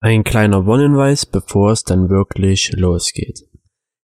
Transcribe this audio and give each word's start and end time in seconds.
Ein 0.00 0.24
kleiner 0.24 0.66
Warnhinweis, 0.66 1.24
bevor 1.24 1.72
es 1.72 1.82
dann 1.82 2.10
wirklich 2.10 2.70
losgeht. 2.76 3.40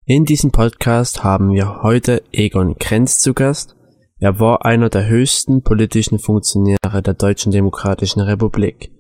In 0.07 0.25
diesem 0.25 0.51
Podcast 0.51 1.23
haben 1.23 1.53
wir 1.53 1.83
heute 1.83 2.23
Egon 2.33 2.79
Krenz 2.79 3.21
zu 3.21 3.35
Gast. 3.35 3.77
Er 4.19 4.41
war 4.41 4.65
einer 4.65 4.89
der 4.89 5.07
höchsten 5.07 5.63
politischen 5.63 6.19
Funktionäre 6.19 7.03
der 7.05 7.13
Deutschen 7.13 7.53
Demokratischen 7.53 8.21
Republik. 8.21 8.91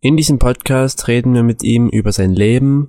In 0.00 0.16
diesem 0.16 0.38
Podcast 0.38 1.06
reden 1.06 1.34
wir 1.34 1.42
mit 1.42 1.62
ihm 1.62 1.90
über 1.90 2.12
sein 2.12 2.32
Leben 2.32 2.88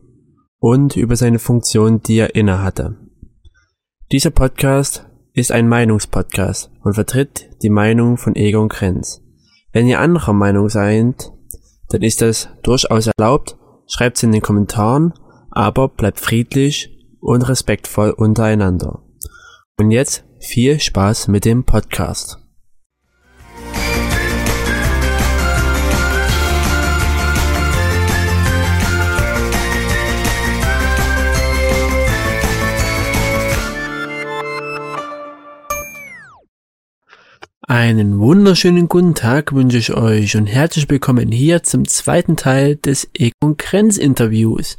und 0.60 0.96
über 0.96 1.18
seine 1.18 1.40
Funktion, 1.40 2.02
die 2.02 2.18
er 2.18 2.36
innehatte. 2.36 2.96
Dieser 4.14 4.32
Podcast 4.32 5.06
ist 5.34 5.52
ein 5.52 5.68
Meinungspodcast 5.68 6.72
und 6.82 6.94
vertritt 6.94 7.50
die 7.62 7.70
Meinung 7.70 8.16
von 8.16 8.38
Egon 8.38 8.70
Krenz. 8.70 9.22
Wenn 9.74 9.88
ihr 9.88 10.00
anderer 10.00 10.34
Meinung 10.34 10.70
seid, 10.70 11.34
dann 11.92 12.02
ist 12.02 12.22
das 12.22 12.50
durchaus 12.64 13.08
erlaubt, 13.08 13.58
schreibt's 13.88 14.24
in 14.24 14.32
den 14.32 14.42
Kommentaren, 14.42 15.14
aber 15.52 15.90
bleibt 15.90 16.20
friedlich 16.20 16.90
und 17.20 17.44
respektvoll 17.44 18.12
untereinander. 18.12 19.04
Und 19.78 19.92
jetzt 19.92 20.24
viel 20.40 20.80
Spaß 20.80 21.28
mit 21.28 21.46
dem 21.46 21.66
Podcast. 21.66 22.41
Einen 37.72 38.20
wunderschönen 38.20 38.90
guten 38.90 39.16
Tag 39.16 39.54
wünsche 39.54 39.78
ich 39.78 39.94
euch 39.94 40.36
und 40.36 40.46
herzlich 40.46 40.90
willkommen 40.90 41.32
hier 41.32 41.64
zum 41.64 41.88
zweiten 41.88 42.36
Teil 42.36 42.76
des 42.76 43.10
Egon 43.14 43.56
Krenz 43.56 43.98
Interviews. 43.98 44.76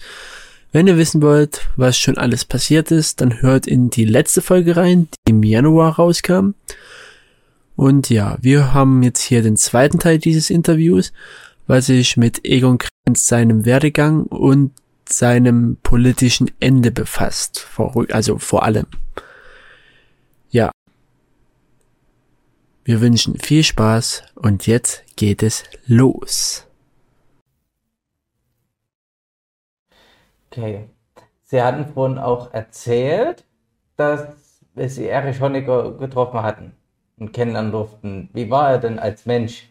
Wenn 0.73 0.87
ihr 0.87 0.99
wissen 0.99 1.23
wollt, 1.23 1.71
was 1.77 1.97
schon 1.97 2.19
alles 2.19 2.45
passiert 2.45 2.91
ist, 2.91 3.23
dann 3.23 3.41
hört 3.41 3.67
in 3.67 3.89
die 3.89 4.05
letzte 4.05 4.43
Folge 4.43 4.77
rein, 4.77 5.09
die 5.27 5.31
im 5.31 5.43
Januar 5.43 5.95
rauskam. 5.95 6.51
Und 7.77 8.11
ja, 8.11 8.37
wir 8.43 8.75
haben 8.75 9.03
jetzt 9.03 9.23
hier 9.23 9.41
den 9.41 9.57
zweiten 9.57 9.99
Teil 9.99 10.19
dieses 10.19 10.51
Interviews, 10.51 11.15
was 11.67 11.87
sich 11.87 12.19
mit 12.19 12.45
Egon 12.45 12.77
Krenz 12.77 13.27
seinem 13.27 13.65
Werdegang 13.65 14.25
und 14.25 14.73
seinem 15.09 15.79
politischen 15.83 16.51
Ende 16.61 16.91
befasst. 16.91 17.67
Also 18.11 18.37
vor 18.37 18.65
allem. 18.65 18.85
Wir 22.85 23.01
wünschen 23.01 23.39
viel 23.39 23.63
Spaß 23.63 24.25
und 24.35 24.67
jetzt 24.67 25.05
geht 25.15 25.45
es 25.45 25.63
los. 25.87 26.67
Okay. 30.51 30.89
Sie 31.45 31.63
hatten 31.63 31.87
vorhin 31.87 32.19
auch 32.19 32.53
erzählt, 32.53 33.45
dass 33.97 34.27
Sie 34.75 35.07
Erich 35.07 35.41
Honecker 35.41 35.93
getroffen 35.93 36.43
hatten 36.43 36.73
und 37.19 37.33
kennenlernen 37.33 37.71
durften. 37.71 38.31
Wie 38.33 38.51
war 38.51 38.73
er 38.73 38.79
denn 38.79 38.99
als 38.99 39.27
Mensch? 39.27 39.69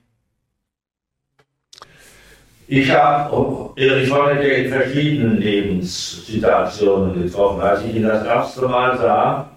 Ich 2.67 2.89
habe 2.91 3.73
Erich 3.75 4.09
Honecker 4.09 4.55
in 4.55 4.69
verschiedenen 4.69 5.37
Lebenssituationen 5.37 7.23
getroffen. 7.23 7.59
Als 7.59 7.83
ich 7.83 7.95
ihn 7.95 8.03
das 8.03 8.25
erste 8.25 8.67
Mal 8.69 8.97
sah, 8.97 9.49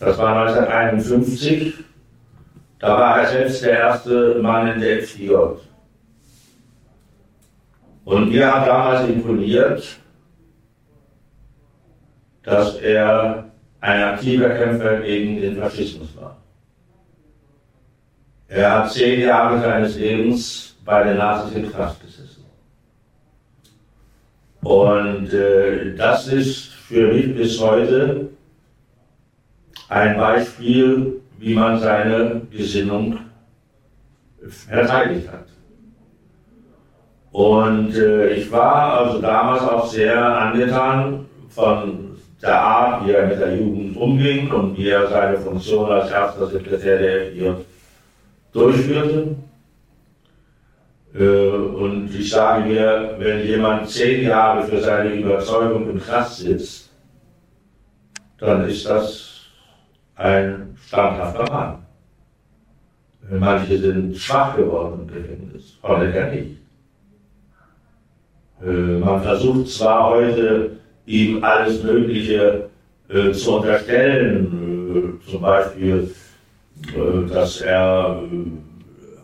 das 0.00 0.16
war 0.16 0.46
1951, 0.46 1.74
da 2.78 2.98
war 2.98 3.20
er 3.20 3.26
selbst 3.26 3.62
der 3.64 3.78
erste 3.78 4.38
Mann 4.40 4.68
in 4.68 4.80
der 4.80 5.02
FDJ. 5.02 5.34
Und 8.04 8.30
mir 8.30 8.54
hat 8.54 8.66
damals 8.66 9.08
imponiert, 9.08 9.98
dass 12.42 12.76
er 12.76 13.50
ein 13.80 14.02
aktiver 14.02 14.50
Kämpfer 14.50 15.00
gegen 15.00 15.40
den 15.40 15.56
Faschismus 15.56 16.08
war. 16.16 16.36
Er 18.48 18.72
hat 18.72 18.92
zehn 18.92 19.20
Jahre 19.20 19.60
seines 19.60 19.96
Lebens 19.96 20.76
bei 20.84 21.04
den 21.04 21.18
Nazis 21.18 21.54
in 21.54 21.70
Kraft 21.70 22.00
gesessen. 22.00 22.44
Und 24.62 25.32
äh, 25.32 25.94
das 25.94 26.28
ist 26.28 26.68
für 26.68 27.12
mich 27.12 27.34
bis 27.34 27.60
heute 27.60 28.30
ein 29.90 30.16
Beispiel 30.16 31.17
wie 31.38 31.54
man 31.54 31.78
seine 31.78 32.42
Gesinnung 32.50 33.18
verteidigt 34.48 35.28
hat. 35.30 35.46
Und 37.30 37.94
äh, 37.94 38.30
ich 38.34 38.50
war 38.50 39.00
also 39.00 39.20
damals 39.20 39.62
auch 39.62 39.86
sehr 39.86 40.18
angetan 40.18 41.26
von 41.48 42.16
der 42.42 42.60
Art, 42.60 43.06
wie 43.06 43.12
er 43.12 43.26
mit 43.26 43.38
der 43.38 43.56
Jugend 43.56 43.96
umging 43.96 44.50
und 44.50 44.76
wie 44.76 44.88
er 44.88 45.08
seine 45.08 45.38
Funktion 45.38 45.90
als 45.90 46.10
erster 46.10 46.46
Sekretär 46.46 46.98
der 46.98 47.26
FDJ 47.26 47.50
durchführte. 48.52 49.36
Äh, 51.14 51.48
und 51.48 52.10
ich 52.14 52.30
sage 52.30 52.64
mir, 52.64 53.14
wenn 53.18 53.46
jemand 53.46 53.88
zehn 53.88 54.26
Jahre 54.26 54.64
für 54.64 54.80
seine 54.80 55.14
Überzeugung 55.14 55.90
im 55.90 56.00
Knast 56.00 56.38
sitzt, 56.38 56.90
dann 58.38 58.68
ist 58.68 58.86
das 58.86 59.37
ein 60.18 60.76
standhafter 60.86 61.50
Mann. 61.50 61.78
Manche 63.30 63.78
sind 63.78 64.16
schwach 64.16 64.56
geworden 64.56 65.02
im 65.02 65.14
Gefängnis, 65.14 65.78
Honecker 65.82 66.30
nicht. 66.30 66.56
Äh, 68.62 68.98
man 68.98 69.22
versucht 69.22 69.68
zwar 69.68 70.10
heute, 70.10 70.70
ihm 71.06 71.44
alles 71.44 71.82
Mögliche 71.82 72.68
äh, 73.08 73.30
zu 73.32 73.56
unterstellen, 73.56 75.20
äh, 75.24 75.30
zum 75.30 75.42
Beispiel, 75.42 76.10
dass 77.32 77.60
er 77.60 78.22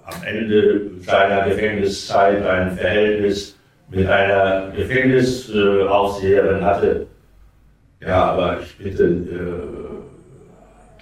am 0.05 0.23
Ende 0.25 0.91
seiner 1.01 1.49
Gefängniszeit 1.49 2.45
ein 2.45 2.77
Verhältnis 2.77 3.57
mit 3.91 4.09
einer 4.09 4.73
Gefängnisaufseherin 4.73 6.65
hatte. 6.65 7.07
Ja, 8.01 8.33
aber 8.33 8.59
ich 8.61 8.77
bitte, 8.77 9.05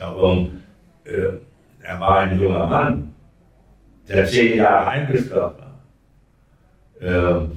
Darum, 0.03 0.61
äh, 1.05 1.39
er 1.81 2.01
war 2.01 2.19
ein 2.19 2.41
junger 2.41 2.67
Mann, 2.67 3.15
der 4.09 4.27
zehn 4.27 4.57
Jahre 4.57 4.89
eingesperrt 4.89 5.55
war. 5.61 5.79
Ähm, 7.01 7.53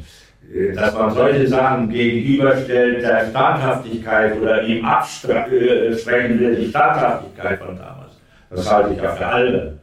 äh, 0.53 0.73
dass 0.73 0.93
man 0.93 1.11
solche 1.11 1.47
Sachen 1.47 1.89
gegenüberstellt, 1.89 3.01
der 3.01 3.29
Standhaftigkeit 3.31 4.39
oder 4.39 4.61
ihm 4.61 4.85
absprechen 4.85 6.39
will, 6.39 6.55
die 6.55 6.69
Standhaftigkeit 6.69 7.57
von 7.57 7.77
damals, 7.77 8.13
das 8.51 8.71
halte 8.71 8.93
ich 8.93 9.01
ja 9.01 9.15
für 9.15 9.25
albern. 9.25 9.79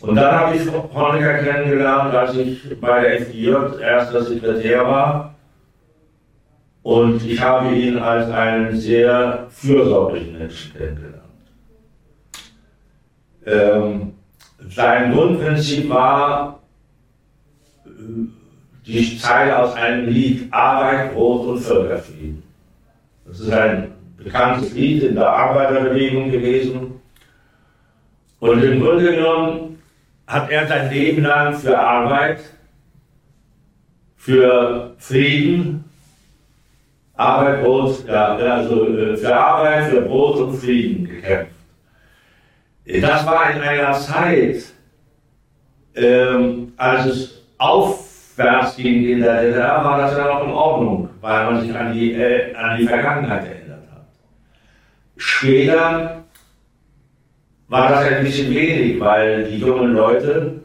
Und 0.00 0.16
dann 0.16 0.40
habe 0.40 0.56
ich 0.56 0.70
Honecker 0.70 1.38
kennengelernt, 1.38 2.14
als 2.14 2.36
ich 2.36 2.78
bei 2.78 3.00
der 3.00 3.20
FDJ 3.22 3.80
erster 3.80 4.22
Sekretär 4.24 4.86
war 4.86 5.34
und 6.82 7.24
ich 7.24 7.40
habe 7.40 7.74
ihn 7.74 7.98
als 7.98 8.30
einen 8.30 8.76
sehr 8.76 9.46
fürsorglichen 9.50 10.38
Menschen 10.38 10.72
kennengelernt. 10.72 11.20
Ähm, 13.46 14.12
sein 14.68 15.12
Grundprinzip 15.12 15.88
war 15.88 16.60
äh, 17.84 17.90
die 18.86 19.18
Zeile 19.18 19.58
aus 19.58 19.74
einem 19.74 20.08
Lied 20.08 20.52
Arbeit, 20.52 21.14
Brot 21.14 21.46
und 21.46 21.58
Völkerfrieden. 21.58 22.42
Das 23.26 23.40
ist 23.40 23.50
ein 23.50 23.92
bekanntes 24.16 24.72
Lied 24.72 25.02
in 25.02 25.14
der 25.14 25.28
Arbeiterbewegung 25.28 26.30
gewesen. 26.30 27.00
Und 28.40 28.62
im 28.62 28.80
Grunde 28.80 29.14
genommen 29.14 29.82
hat 30.26 30.50
er 30.50 30.66
sein 30.66 30.90
Leben 30.90 31.22
lang 31.22 31.54
für 31.54 31.78
Arbeit, 31.78 32.40
für 34.16 34.94
Frieden 34.98 35.89
Arbeit, 37.20 37.62
Brot, 37.62 38.04
ja, 38.08 38.34
also 38.34 38.96
äh, 38.96 39.16
für 39.16 39.36
Arbeit, 39.36 39.90
für 39.90 40.00
Brot 40.00 40.38
und 40.38 40.54
Frieden 40.54 41.06
gekämpft. 41.06 41.52
Das 43.02 43.26
war 43.26 43.50
in 43.50 43.60
einer 43.60 43.92
Zeit, 43.92 44.64
ähm, 45.94 46.72
als 46.78 47.06
es 47.06 47.42
aufwärts 47.58 48.76
ging 48.76 49.06
in 49.06 49.20
der 49.20 49.42
DDR, 49.42 49.84
war 49.84 49.98
das 49.98 50.16
ja 50.16 50.24
noch 50.24 50.44
in 50.44 50.50
Ordnung, 50.50 51.10
weil 51.20 51.44
man 51.44 51.60
sich 51.60 51.76
an 51.76 51.92
die, 51.92 52.14
äh, 52.14 52.54
an 52.54 52.78
die 52.78 52.86
Vergangenheit 52.86 53.44
erinnert 53.44 53.82
hat. 53.92 54.06
Später 55.18 56.24
war 57.68 57.88
das 57.90 58.06
ein 58.06 58.24
bisschen 58.24 58.52
wenig, 58.54 58.98
weil 58.98 59.44
die 59.44 59.58
jungen 59.58 59.92
Leute 59.92 60.62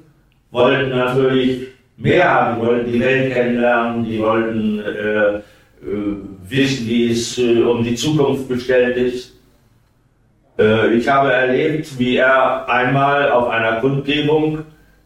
wollten 0.52 0.98
natürlich 0.98 1.68
mehr 1.98 2.34
haben, 2.34 2.62
die 2.62 2.66
wollten 2.66 2.92
die 2.94 3.00
Welt 3.02 3.34
kennenlernen, 3.34 4.06
die 4.06 4.20
wollten 4.20 4.80
äh, 4.80 5.42
äh, 5.86 6.16
wie 6.50 7.12
es 7.12 7.38
äh, 7.38 7.62
um 7.62 7.84
die 7.84 7.96
Zukunft 7.96 8.48
bestellt 8.48 8.98
ist. 8.98 9.34
Äh, 10.58 10.94
ich 10.94 11.08
habe 11.08 11.32
erlebt, 11.32 11.98
wie 11.98 12.18
er 12.18 12.68
einmal 12.70 13.32
auf 13.32 13.50
einer 13.50 13.80
Kundgebung 13.82 14.60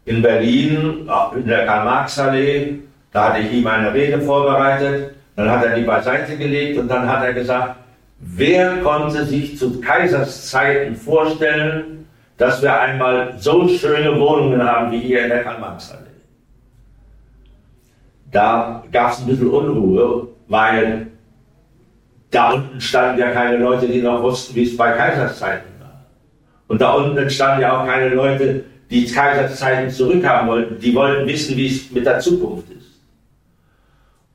in 0.04 0.22
Berlin, 0.22 1.08
in 1.36 1.46
der 1.46 1.66
Karl-Marx-Allee. 1.66 2.78
Da 3.12 3.28
hatte 3.28 3.40
ich 3.42 3.52
ihm 3.52 3.66
eine 3.66 3.92
Rede 3.92 4.20
vorbereitet. 4.20 5.14
Dann 5.36 5.50
hat 5.50 5.64
er 5.64 5.76
die 5.76 5.82
beiseite 5.82 6.36
gelegt 6.36 6.78
und 6.78 6.88
dann 6.88 7.08
hat 7.08 7.24
er 7.24 7.32
gesagt, 7.32 7.76
wer 8.18 8.78
konnte 8.78 9.24
sich 9.24 9.58
zu 9.58 9.80
Kaisers 9.80 10.50
Zeiten 10.50 10.94
vorstellen, 10.94 12.06
dass 12.36 12.62
wir 12.62 12.78
einmal 12.78 13.34
so 13.38 13.68
schöne 13.68 14.18
Wohnungen 14.18 14.62
haben 14.62 14.92
wie 14.92 14.98
hier 14.98 15.22
in 15.24 15.28
der 15.30 15.42
Karl-Marx-Allee? 15.42 16.10
Da 18.30 18.84
gab 18.92 19.12
es 19.12 19.20
ein 19.20 19.26
bisschen 19.26 19.50
Unruhe, 19.50 20.28
weil 20.48 21.08
da 22.30 22.52
unten 22.52 22.80
standen 22.80 23.20
ja 23.20 23.30
keine 23.30 23.56
Leute, 23.56 23.88
die 23.88 24.02
noch 24.02 24.22
wussten, 24.22 24.54
wie 24.54 24.64
es 24.64 24.76
bei 24.76 24.92
Kaisers 24.92 25.38
Zeiten 25.38 25.68
war. 25.80 26.06
Und 26.68 26.80
da 26.80 26.92
unten 26.94 27.28
standen 27.28 27.62
ja 27.62 27.80
auch 27.80 27.86
keine 27.86 28.10
Leute, 28.10 28.64
die 28.90 29.06
Kaisers 29.06 29.58
Zeiten 29.58 29.90
zurückhaben 29.90 30.48
wollten. 30.48 30.78
Die 30.78 30.94
wollten 30.94 31.26
wissen, 31.26 31.56
wie 31.56 31.66
es 31.66 31.90
mit 31.90 32.06
der 32.06 32.20
Zukunft 32.20 32.70
ist. 32.70 33.00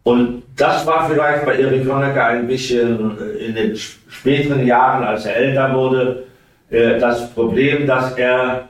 Und 0.03 0.44
das 0.56 0.86
war 0.86 1.09
vielleicht 1.09 1.45
bei 1.45 1.57
Erich 1.57 1.88
Honecker 1.88 2.27
ein 2.27 2.47
bisschen 2.47 3.18
äh, 3.18 3.47
in 3.47 3.56
den 3.56 3.75
späteren 3.75 4.65
Jahren, 4.65 5.03
als 5.03 5.25
er 5.25 5.36
älter 5.36 5.74
wurde, 5.74 6.24
äh, 6.69 7.00
das 7.00 7.33
Problem, 7.33 7.88
dass 7.88 8.15
er 8.15 8.68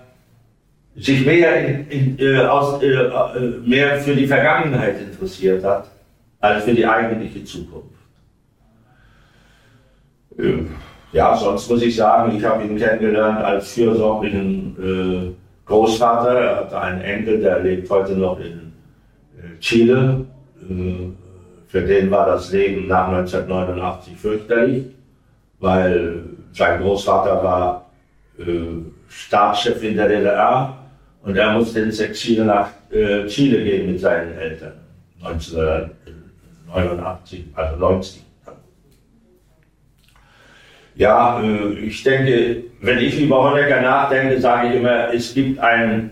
sich 0.96 1.26
mehr, 1.26 1.68
in, 1.68 1.90
in, 1.90 2.20
äh, 2.20 2.40
aus, 2.46 2.82
mehr 3.66 4.00
für 4.00 4.16
die 4.16 4.28
Vergangenheit 4.28 4.96
interessiert 5.02 5.64
hat, 5.64 5.90
als 6.40 6.64
für 6.64 6.74
die 6.74 6.88
eigentliche 6.88 7.44
Zukunft. 7.44 7.95
Ja, 11.12 11.36
sonst 11.38 11.70
muss 11.70 11.82
ich 11.82 11.96
sagen, 11.96 12.36
ich 12.36 12.44
habe 12.44 12.64
ihn 12.64 12.78
kennengelernt 12.78 13.44
als 13.44 13.72
fürsorglichen 13.72 14.76
äh, 14.82 15.32
Großvater. 15.66 16.38
Er 16.38 16.58
hatte 16.58 16.80
einen 16.80 17.02
Enkel, 17.02 17.40
der 17.40 17.62
lebt 17.62 17.90
heute 17.90 18.18
noch 18.18 18.40
in 18.40 18.74
äh, 19.38 19.58
Chile. 19.62 20.26
Äh, 20.62 21.08
für 21.68 21.82
den 21.82 22.12
war 22.12 22.26
das 22.26 22.52
Leben 22.52 22.88
nach 22.88 23.08
1989 23.08 24.18
fürchterlich, 24.18 24.88
weil 25.60 26.24
sein 26.52 26.82
Großvater 26.82 27.42
war 27.44 27.90
äh, 28.38 28.44
Staatschef 29.08 29.82
in 29.84 29.96
der 29.96 30.10
DDR 30.10 30.78
und 31.24 31.38
er 31.38 31.54
musste 31.54 31.80
ins 31.80 32.02
Exil 32.02 32.44
nach 32.44 32.72
äh, 32.92 33.26
Chile 33.28 33.64
gehen 33.64 33.90
mit 33.92 34.02
seinen 34.02 34.38
Eltern. 34.38 34.74
1989, 35.24 37.46
also 37.56 37.78
90. 37.78 38.25
Ja, 40.96 41.42
äh, 41.42 41.74
ich 41.80 42.04
denke, 42.04 42.64
wenn 42.82 43.00
ich 43.00 43.20
über 43.20 43.52
Honecker 43.52 43.82
nachdenke, 43.82 44.40
sage 44.40 44.70
ich 44.70 44.76
immer, 44.76 45.14
es 45.14 45.34
gibt 45.34 45.60
einen 45.60 46.12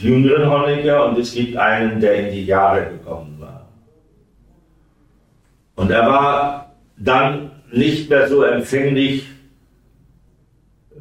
jüngeren 0.00 0.50
Honecker 0.50 1.06
und 1.06 1.18
es 1.18 1.34
gibt 1.34 1.56
einen, 1.56 2.00
der 2.00 2.26
in 2.26 2.32
die 2.32 2.44
Jahre 2.44 2.90
gekommen 2.90 3.36
war. 3.38 3.66
Und 5.76 5.90
er 5.90 6.06
war 6.06 6.74
dann 6.96 7.50
nicht 7.72 8.10
mehr 8.10 8.28
so 8.28 8.42
empfänglich 8.42 9.26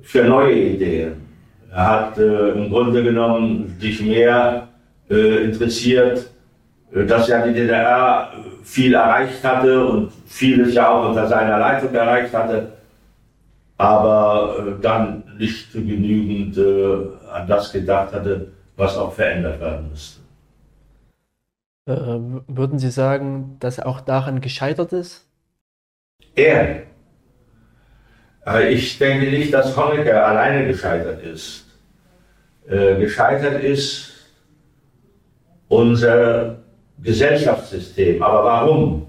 für 0.03 0.23
neue 0.23 0.53
Ideen. 0.53 1.27
Er 1.71 1.87
hat 1.87 2.17
äh, 2.17 2.49
im 2.51 2.69
Grunde 2.69 3.03
genommen 3.03 3.75
sich 3.79 4.01
mehr 4.01 4.69
äh, 5.09 5.43
interessiert, 5.43 6.29
äh, 6.93 7.05
dass 7.05 7.27
ja 7.27 7.45
die 7.45 7.53
DDR 7.53 8.31
viel 8.63 8.93
erreicht 8.93 9.43
hatte 9.43 9.85
und 9.85 10.11
vieles 10.27 10.73
ja 10.73 10.89
auch 10.89 11.09
unter 11.09 11.27
seiner 11.27 11.59
Leitung 11.59 11.93
erreicht 11.93 12.33
hatte 12.33 12.76
aber 13.77 14.57
äh, 14.59 14.81
dann 14.81 15.23
nicht 15.37 15.71
genügend 15.71 16.57
äh, 16.57 17.29
an 17.31 17.47
das 17.47 17.71
gedacht 17.71 18.13
hatte, 18.13 18.51
was 18.75 18.97
auch 18.97 19.13
verändert 19.13 19.59
werden 19.59 19.89
müsste. 19.89 20.21
Äh, 21.85 22.19
würden 22.47 22.79
Sie 22.79 22.89
sagen, 22.89 23.57
dass 23.59 23.77
er 23.77 23.87
auch 23.87 24.01
daran 24.01 24.41
gescheitert 24.41 24.93
ist? 24.93 25.27
Er. 26.35 26.83
Äh, 28.45 28.73
ich 28.73 28.97
denke 28.97 29.29
nicht, 29.29 29.53
dass 29.53 29.77
Honecker 29.77 30.25
alleine 30.25 30.67
gescheitert 30.67 31.21
ist. 31.23 31.65
Gescheitert 32.69 33.63
ist 33.63 34.11
unser 35.69 36.57
Gesellschaftssystem. 37.01 38.21
Aber 38.21 38.43
warum? 38.43 39.07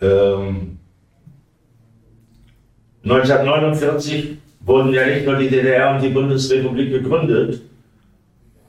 Ähm, 0.00 0.71
1949 3.04 4.38
wurden 4.60 4.92
ja 4.92 5.06
nicht 5.06 5.26
nur 5.26 5.36
die 5.36 5.48
DDR 5.48 5.94
und 5.94 6.02
die 6.02 6.08
Bundesrepublik 6.08 6.90
gegründet. 6.90 7.62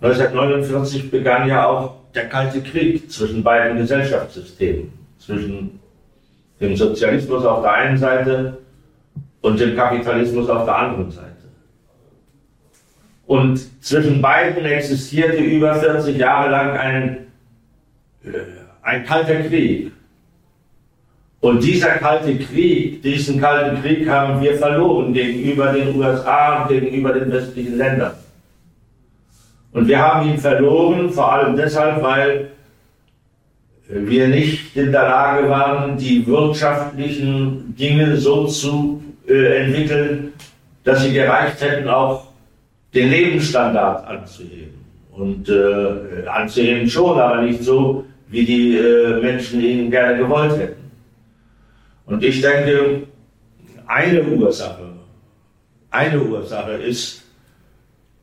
1949 0.01 1.12
begann 1.12 1.47
ja 1.47 1.68
auch 1.68 1.95
der 2.13 2.27
Kalte 2.30 2.62
Krieg 2.62 3.12
zwischen 3.12 3.44
beiden 3.44 3.77
Gesellschaftssystemen, 3.77 4.91
zwischen 5.18 5.80
dem 6.59 6.75
Sozialismus 6.75 7.45
auf 7.45 7.62
der 7.62 7.74
einen 7.74 7.97
Seite 7.97 8.57
und 9.41 9.59
dem 9.59 9.75
Kapitalismus 9.75 10.50
auf 10.50 10.65
der 10.65 10.75
anderen 10.75 11.12
Seite. 11.12 11.30
Und 13.25 13.83
zwischen 13.83 14.21
beiden 14.21 14.65
existierte 14.65 15.38
über 15.38 15.75
40 15.75 16.18
Jahre 16.18 16.50
lang 16.50 16.77
ein, 16.77 17.27
äh, 18.25 18.30
ein 18.81 19.06
kalter 19.06 19.41
Krieg. 19.41 19.91
Und 21.44 21.62
dieser 21.62 21.98
kalte 21.98 22.38
Krieg, 22.38 23.01
diesen 23.01 23.42
kalten 23.42 23.81
Krieg 23.81 24.07
haben 24.07 24.42
wir 24.42 24.56
verloren 24.56 25.12
gegenüber 25.12 25.74
den 25.74 25.94
USA 25.94 26.62
und 26.62 26.69
gegenüber 26.69 27.12
den 27.12 27.30
westlichen 27.34 27.78
Ländern. 27.78 28.13
Und 29.74 29.86
wir 29.90 30.00
haben 30.00 30.30
ihn 30.30 30.38
verloren, 30.38 31.10
vor 31.10 31.34
allem 31.34 31.57
deshalb, 31.57 32.01
weil 32.01 32.51
wir 33.90 34.30
nicht 34.30 34.74
in 34.78 34.94
der 34.94 35.01
Lage 35.01 35.50
waren, 35.50 35.98
die 35.98 36.25
wirtschaftlichen 36.25 37.75
Dinge 37.78 38.16
so 38.16 38.48
zu 38.48 39.04
äh, 39.28 39.66
entwickeln, 39.66 40.31
dass 40.86 41.04
sie 41.04 41.12
gereicht 41.12 41.60
hätten, 41.60 41.90
auch 41.90 42.28
den 42.94 43.10
Lebensstandard 43.10 44.07
anzuheben. 44.07 44.86
Und 45.12 45.50
äh, 45.50 46.25
anzuheben 46.25 46.90
schon, 46.90 47.19
aber 47.19 47.42
nicht 47.42 47.62
so, 47.63 48.06
wie 48.30 48.45
die 48.45 48.78
äh, 48.78 49.19
Menschen 49.19 49.60
ihn 49.60 49.92
gerne 49.92 50.19
gewollt 50.19 50.57
hätten. 50.57 50.82
Und 52.05 52.23
ich 52.23 52.41
denke, 52.41 53.03
eine 53.88 54.23
Ursache, 54.23 54.94
eine 55.89 56.21
Ursache 56.21 56.73
ist, 56.73 57.23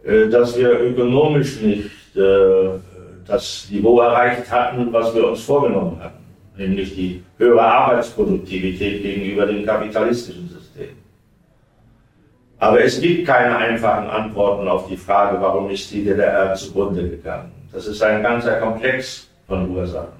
äh, 0.05 0.29
dass 0.29 0.57
wir 0.59 0.81
ökonomisch 0.81 1.61
nicht 1.61 1.91
äh, 2.17 2.79
das 3.27 3.69
Niveau 3.71 4.01
erreicht 4.01 4.51
hatten, 4.51 4.93
was 4.93 5.15
wir 5.15 5.29
uns 5.29 5.43
vorgenommen 5.43 5.99
hatten, 6.03 6.25
nämlich 6.57 6.95
die 6.95 7.23
höhere 7.39 7.63
Arbeitsproduktivität 7.63 9.03
gegenüber 9.03 9.47
dem 9.47 9.65
kapitalistischen 9.65 10.49
System. 10.49 10.97
Aber 12.59 12.83
es 12.83 13.01
gibt 13.01 13.27
keine 13.27 13.57
einfachen 13.57 14.09
Antworten 14.09 14.69
auf 14.69 14.87
die 14.89 14.97
Frage, 14.97 15.41
warum 15.41 15.71
ist 15.71 15.91
die 15.93 16.05
DDR 16.05 16.55
zugrunde 16.55 17.09
gegangen. 17.09 17.53
Das 17.73 17.87
ist 17.87 18.03
ein 18.03 18.23
ganzer 18.23 18.59
Komplex 18.59 19.29
von 19.47 19.71
Ursachen. 19.71 20.20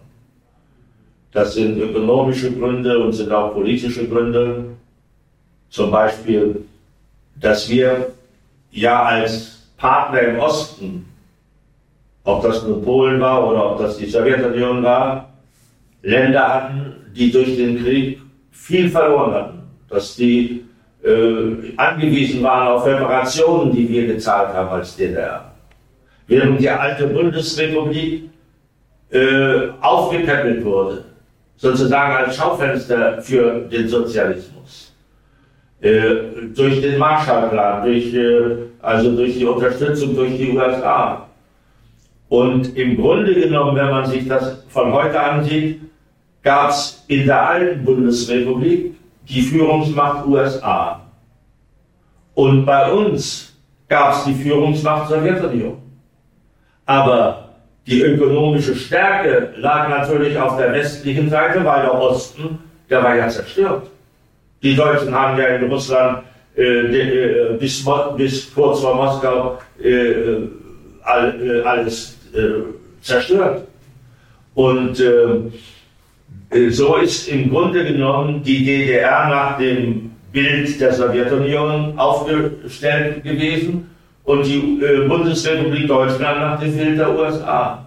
Das 1.33 1.55
sind 1.55 1.79
ökonomische 1.79 2.53
Gründe 2.53 2.99
und 2.99 3.13
sind 3.13 3.31
auch 3.31 3.55
politische 3.55 4.09
Gründe. 4.09 4.65
Zum 5.69 5.91
Beispiel, 5.91 6.65
dass 7.37 7.69
wir 7.71 8.09
ja 8.73 9.05
als 9.05 9.69
Partner 9.77 10.21
im 10.23 10.39
Osten, 10.41 11.07
ob 12.25 12.43
das 12.43 12.65
nur 12.65 12.83
Polen 12.83 13.21
war 13.21 13.49
oder 13.49 13.73
ob 13.73 13.79
das 13.79 13.97
die 13.97 14.07
Sowjetunion 14.07 14.83
war, 14.83 15.33
Länder 16.03 16.55
hatten, 16.55 16.97
die 17.15 17.31
durch 17.31 17.57
den 17.57 17.83
Krieg 17.83 18.21
viel 18.51 18.91
verloren 18.91 19.35
hatten. 19.35 19.59
Dass 19.89 20.17
die 20.17 20.65
äh, 21.05 21.73
angewiesen 21.77 22.43
waren 22.43 22.69
auf 22.69 22.87
Reparationen, 22.87 23.73
die 23.73 23.89
wir 23.89 24.07
gezahlt 24.09 24.53
haben 24.53 24.71
als 24.71 24.97
DDR. 24.97 25.53
Während 26.27 26.61
die 26.61 26.69
alte 26.69 27.07
Bundesrepublik 27.07 28.31
äh, 29.11 29.69
aufgepäppelt 29.81 30.65
wurde 30.65 31.10
sozusagen 31.61 32.13
als 32.17 32.37
Schaufenster 32.37 33.21
für 33.21 33.61
den 33.69 33.87
Sozialismus. 33.87 34.95
Äh, 35.83 36.15
durch 36.55 36.81
den 36.81 36.99
Marshallplan, 36.99 37.85
durch, 37.85 38.15
äh, 38.15 38.57
also 38.81 39.15
durch 39.15 39.39
die 39.39 39.45
Unterstützung 39.45 40.17
durch 40.17 40.39
die 40.39 40.53
USA. 40.53 41.27
Und 42.31 42.75
im 42.77 42.97
Grunde 42.97 43.35
genommen, 43.35 43.77
wenn 43.77 43.91
man 43.91 44.07
sich 44.07 44.27
das 44.27 44.65
von 44.69 44.91
heute 44.93 45.21
ansieht, 45.21 45.83
gab 46.43 46.71
es 46.71 47.05
in 47.09 47.27
der 47.27 47.47
alten 47.47 47.85
Bundesrepublik 47.85 48.95
die 49.29 49.43
Führungsmacht 49.43 50.27
USA. 50.27 51.03
Und 52.35 52.65
bei 52.65 52.91
uns 52.91 53.55
gab 53.87 54.15
es 54.15 54.25
die 54.25 54.35
Führungsmacht 54.35 55.11
Sowjetunion. 55.11 55.77
Aber 56.87 57.40
die 57.91 58.03
ökonomische 58.03 58.77
Stärke 58.77 59.49
lag 59.57 59.89
natürlich 59.89 60.39
auf 60.39 60.57
der 60.57 60.73
westlichen 60.73 61.29
Seite, 61.29 61.65
weil 61.65 61.83
der 61.83 61.95
Osten, 61.95 62.61
der 62.89 63.03
war 63.03 63.17
ja 63.17 63.29
zerstört. 63.29 63.91
Die 64.63 64.77
Deutschen 64.77 65.13
haben 65.13 65.37
ja 65.39 65.47
in 65.49 65.65
Russland 65.65 66.23
äh, 66.57 66.63
äh, 66.63 67.57
bis, 67.59 67.85
bis 68.17 68.55
kurz 68.55 68.81
vor 68.81 68.95
Moskau 68.95 69.59
äh, 69.83 70.15
all, 71.03 71.35
äh, 71.43 71.63
alles 71.63 72.17
äh, 72.33 72.63
zerstört. 73.03 73.67
Und 74.55 75.01
äh, 75.01 76.71
so 76.71 76.97
ist 76.97 77.29
im 77.29 77.51
Grunde 77.51 77.85
genommen 77.85 78.43
die 78.45 78.65
DDR 78.65 79.29
nach 79.29 79.59
dem 79.59 80.13
Bild 80.33 80.81
der 80.81 80.93
Sowjetunion 80.93 81.99
aufgestellt 81.99 83.25
gewesen 83.25 83.90
und 84.31 84.47
die 84.47 84.81
äh, 84.81 85.09
Bundesrepublik 85.09 85.89
Deutschland 85.89 86.39
nach 86.39 86.61
dem 86.61 86.77
Bild 86.77 86.99
der 86.99 87.19
USA. 87.19 87.85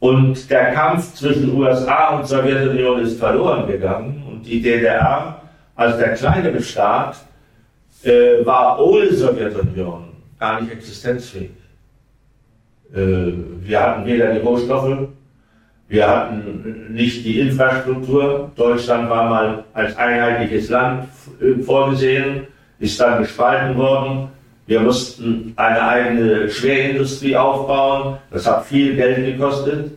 Und 0.00 0.48
der 0.48 0.72
Kampf 0.72 1.14
zwischen 1.14 1.54
USA 1.54 2.16
und 2.16 2.26
Sowjetunion 2.26 3.00
ist 3.00 3.18
verloren 3.18 3.66
gegangen 3.66 4.22
und 4.28 4.46
die 4.46 4.62
DDR 4.62 5.42
als 5.74 5.98
der 5.98 6.14
kleinere 6.14 6.62
Staat 6.62 7.16
äh, 8.04 8.44
war 8.44 8.80
ohne 8.80 9.12
Sowjetunion 9.12 10.04
gar 10.38 10.62
nicht 10.62 10.72
existenzfähig. 10.72 11.50
Äh, 12.94 13.32
wir 13.66 13.80
hatten 13.80 14.06
weder 14.06 14.32
die 14.32 14.40
Rohstoffe, 14.40 15.08
wir 15.88 16.08
hatten 16.08 16.86
nicht 16.90 17.24
die 17.24 17.40
Infrastruktur. 17.40 18.50
Deutschland 18.56 19.10
war 19.10 19.28
mal 19.28 19.64
als 19.74 19.94
einheitliches 19.96 20.70
Land 20.70 21.08
äh, 21.42 21.62
vorgesehen, 21.62 22.46
ist 22.78 22.98
dann 22.98 23.20
gespalten 23.20 23.76
worden. 23.76 24.37
Wir 24.68 24.80
mussten 24.80 25.54
eine 25.56 25.82
eigene 25.82 26.50
Schwerindustrie 26.50 27.34
aufbauen. 27.34 28.18
Das 28.30 28.46
hat 28.46 28.66
viel 28.66 28.96
Geld 28.96 29.24
gekostet. 29.24 29.92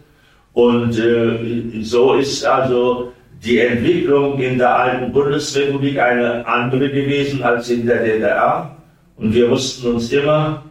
Und 0.54 0.98
äh, 0.98 1.84
so 1.84 2.14
ist 2.14 2.46
also 2.46 3.12
die 3.44 3.60
Entwicklung 3.60 4.40
in 4.40 4.58
der 4.58 4.74
alten 4.74 5.12
Bundesrepublik 5.12 6.00
eine 6.00 6.48
andere 6.48 6.90
gewesen 6.90 7.44
als 7.44 7.70
in 7.70 7.86
der 7.86 8.02
DDR. 8.02 8.78
Und 9.18 9.34
wir 9.34 9.50
mussten 9.50 9.92
uns 9.92 10.10
immer 10.14 10.64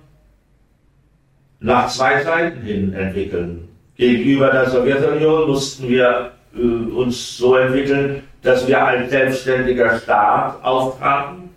nach 1.58 1.88
zwei 1.88 2.24
Seiten 2.24 2.62
hin 2.62 2.94
entwickeln. 2.94 3.68
Gegenüber 3.96 4.50
der 4.50 4.70
Sowjetunion 4.70 5.46
mussten 5.46 5.86
wir 5.90 6.30
äh, 6.56 6.58
uns 6.58 7.36
so 7.36 7.54
entwickeln, 7.54 8.22
dass 8.40 8.66
wir 8.66 8.82
als 8.82 9.10
selbstständiger 9.10 9.98
Staat 9.98 10.64
auftraten 10.64 11.50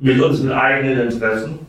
mit 0.00 0.20
unseren 0.20 0.50
eigenen 0.50 1.12
Interessen. 1.12 1.60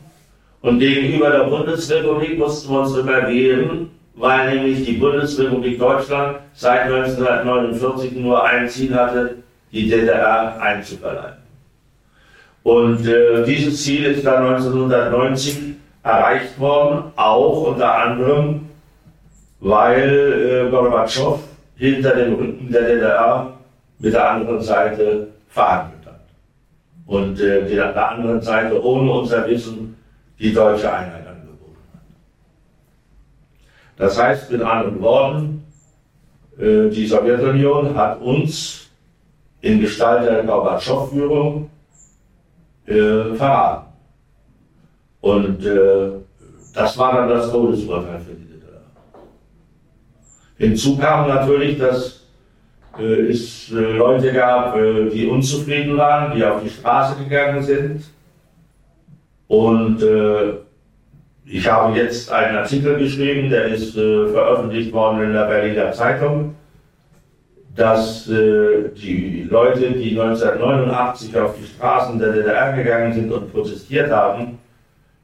Und 0.61 0.79
gegenüber 0.79 1.29
der 1.29 1.43
Bundesrepublik 1.43 2.37
mussten 2.37 2.73
wir 2.73 2.79
uns 2.81 2.95
wehren, 2.95 3.91
weil 4.15 4.55
nämlich 4.55 4.85
die 4.85 4.93
Bundesrepublik 4.93 5.79
Deutschland 5.79 6.37
seit 6.53 6.83
1949 6.83 8.13
nur 8.13 8.43
ein 8.43 8.67
Ziel 8.67 8.93
hatte, 8.95 9.35
die 9.71 9.87
DDR 9.87 10.59
einzuverleiben. 10.59 11.37
Und 12.63 13.07
äh, 13.07 13.45
dieses 13.45 13.83
Ziel 13.83 14.05
ist 14.05 14.25
dann 14.25 14.45
1990 14.45 15.75
erreicht 16.03 16.59
worden, 16.59 17.11
auch 17.15 17.67
unter 17.67 17.93
anderem, 17.93 18.67
weil 19.59 20.65
äh, 20.67 20.69
Gorbatschow 20.69 21.39
hinter 21.77 22.15
dem 22.15 22.33
Rücken 22.33 22.71
der 22.71 22.81
DDR 22.81 23.53
mit 23.99 24.13
der 24.13 24.31
anderen 24.31 24.61
Seite 24.61 25.27
verhandelt 25.47 26.05
hat. 26.05 26.19
Und 27.05 27.39
äh, 27.39 27.65
die, 27.67 27.75
der 27.75 28.09
anderen 28.11 28.41
Seite 28.41 28.83
ohne 28.83 29.11
unser 29.11 29.47
Wissen 29.47 29.86
die 30.39 30.53
deutsche 30.53 30.91
Einheit 30.91 31.25
angeboten 31.27 31.77
hat. 31.93 32.01
Das 33.97 34.21
heißt 34.21 34.51
mit 34.51 34.61
anderen 34.61 35.01
Worten, 35.01 35.63
äh, 36.59 36.89
die 36.89 37.05
Sowjetunion 37.05 37.95
hat 37.95 38.19
uns 38.21 38.89
in 39.61 39.79
Gestalt 39.79 40.27
der 40.27 40.43
Gorbatschow-Führung 40.43 41.69
äh, 42.85 43.35
verraten. 43.35 43.87
Und 45.21 45.65
äh, 45.65 46.09
das 46.73 46.97
war 46.97 47.13
dann 47.13 47.29
das 47.29 47.51
Todesurteil 47.51 48.19
für 48.19 48.33
die 48.33 48.45
DDR. 48.45 48.81
Hinzu 50.57 50.97
kam 50.97 51.27
natürlich, 51.27 51.77
dass 51.77 52.23
es 52.99 53.69
Leute 53.69 54.33
gab, 54.33 54.73
die 54.73 55.27
unzufrieden 55.27 55.97
waren, 55.97 56.35
die 56.35 56.43
auf 56.43 56.63
die 56.63 56.69
Straße 56.69 57.23
gegangen 57.23 57.61
sind. 57.61 58.03
Und 59.47 60.01
äh, 60.03 60.53
ich 61.45 61.69
habe 61.69 61.97
jetzt 61.97 62.31
einen 62.31 62.57
Artikel 62.57 62.97
geschrieben, 62.97 63.49
der 63.49 63.65
ist 63.67 63.95
äh, 63.95 64.27
veröffentlicht 64.27 64.91
worden 64.91 65.23
in 65.23 65.33
der 65.33 65.45
Berliner 65.45 65.91
Zeitung 65.91 66.55
dass 67.77 68.27
äh, 68.27 68.89
die 68.95 69.47
Leute, 69.49 69.91
die 69.91 70.19
1989 70.19 71.37
auf 71.37 71.55
die 71.57 71.67
Straßen 71.67 72.17
der 72.17 72.33
DDR 72.33 72.73
gegangen 72.73 73.13
sind 73.13 73.31
und 73.31 73.53
protestiert 73.53 74.11
haben, 74.11 74.57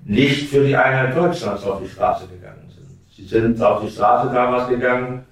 nicht 0.06 0.50
für 0.50 0.64
die 0.64 0.76
Einheit 0.76 1.18
Deutschlands 1.18 1.64
auf 1.66 1.82
die 1.82 1.90
Straße 1.90 2.28
gegangen 2.28 2.70
sind. 2.70 2.88
Sie 3.16 3.26
sind 3.26 3.62
auf 3.62 3.82
die 3.82 3.90
Straße 3.90 4.32
damals 4.32 4.70
gegangen 4.70 5.26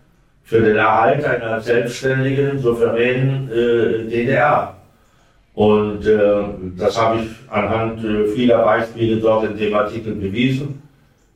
für 0.43 0.61
den 0.61 0.77
Erhalt 0.77 1.23
einer 1.23 1.61
selbstständigen, 1.61 2.57
souveränen 2.57 3.51
äh, 3.51 4.09
DDR. 4.09 4.75
Und 5.53 6.05
äh, 6.05 6.43
das 6.77 6.99
habe 6.99 7.21
ich 7.21 7.29
anhand 7.49 8.03
äh, 8.03 8.27
vieler 8.27 8.63
Beispiele 8.63 9.17
dort 9.17 9.49
in 9.49 9.57
dem 9.57 9.73
Artikel 9.73 10.15
bewiesen. 10.15 10.81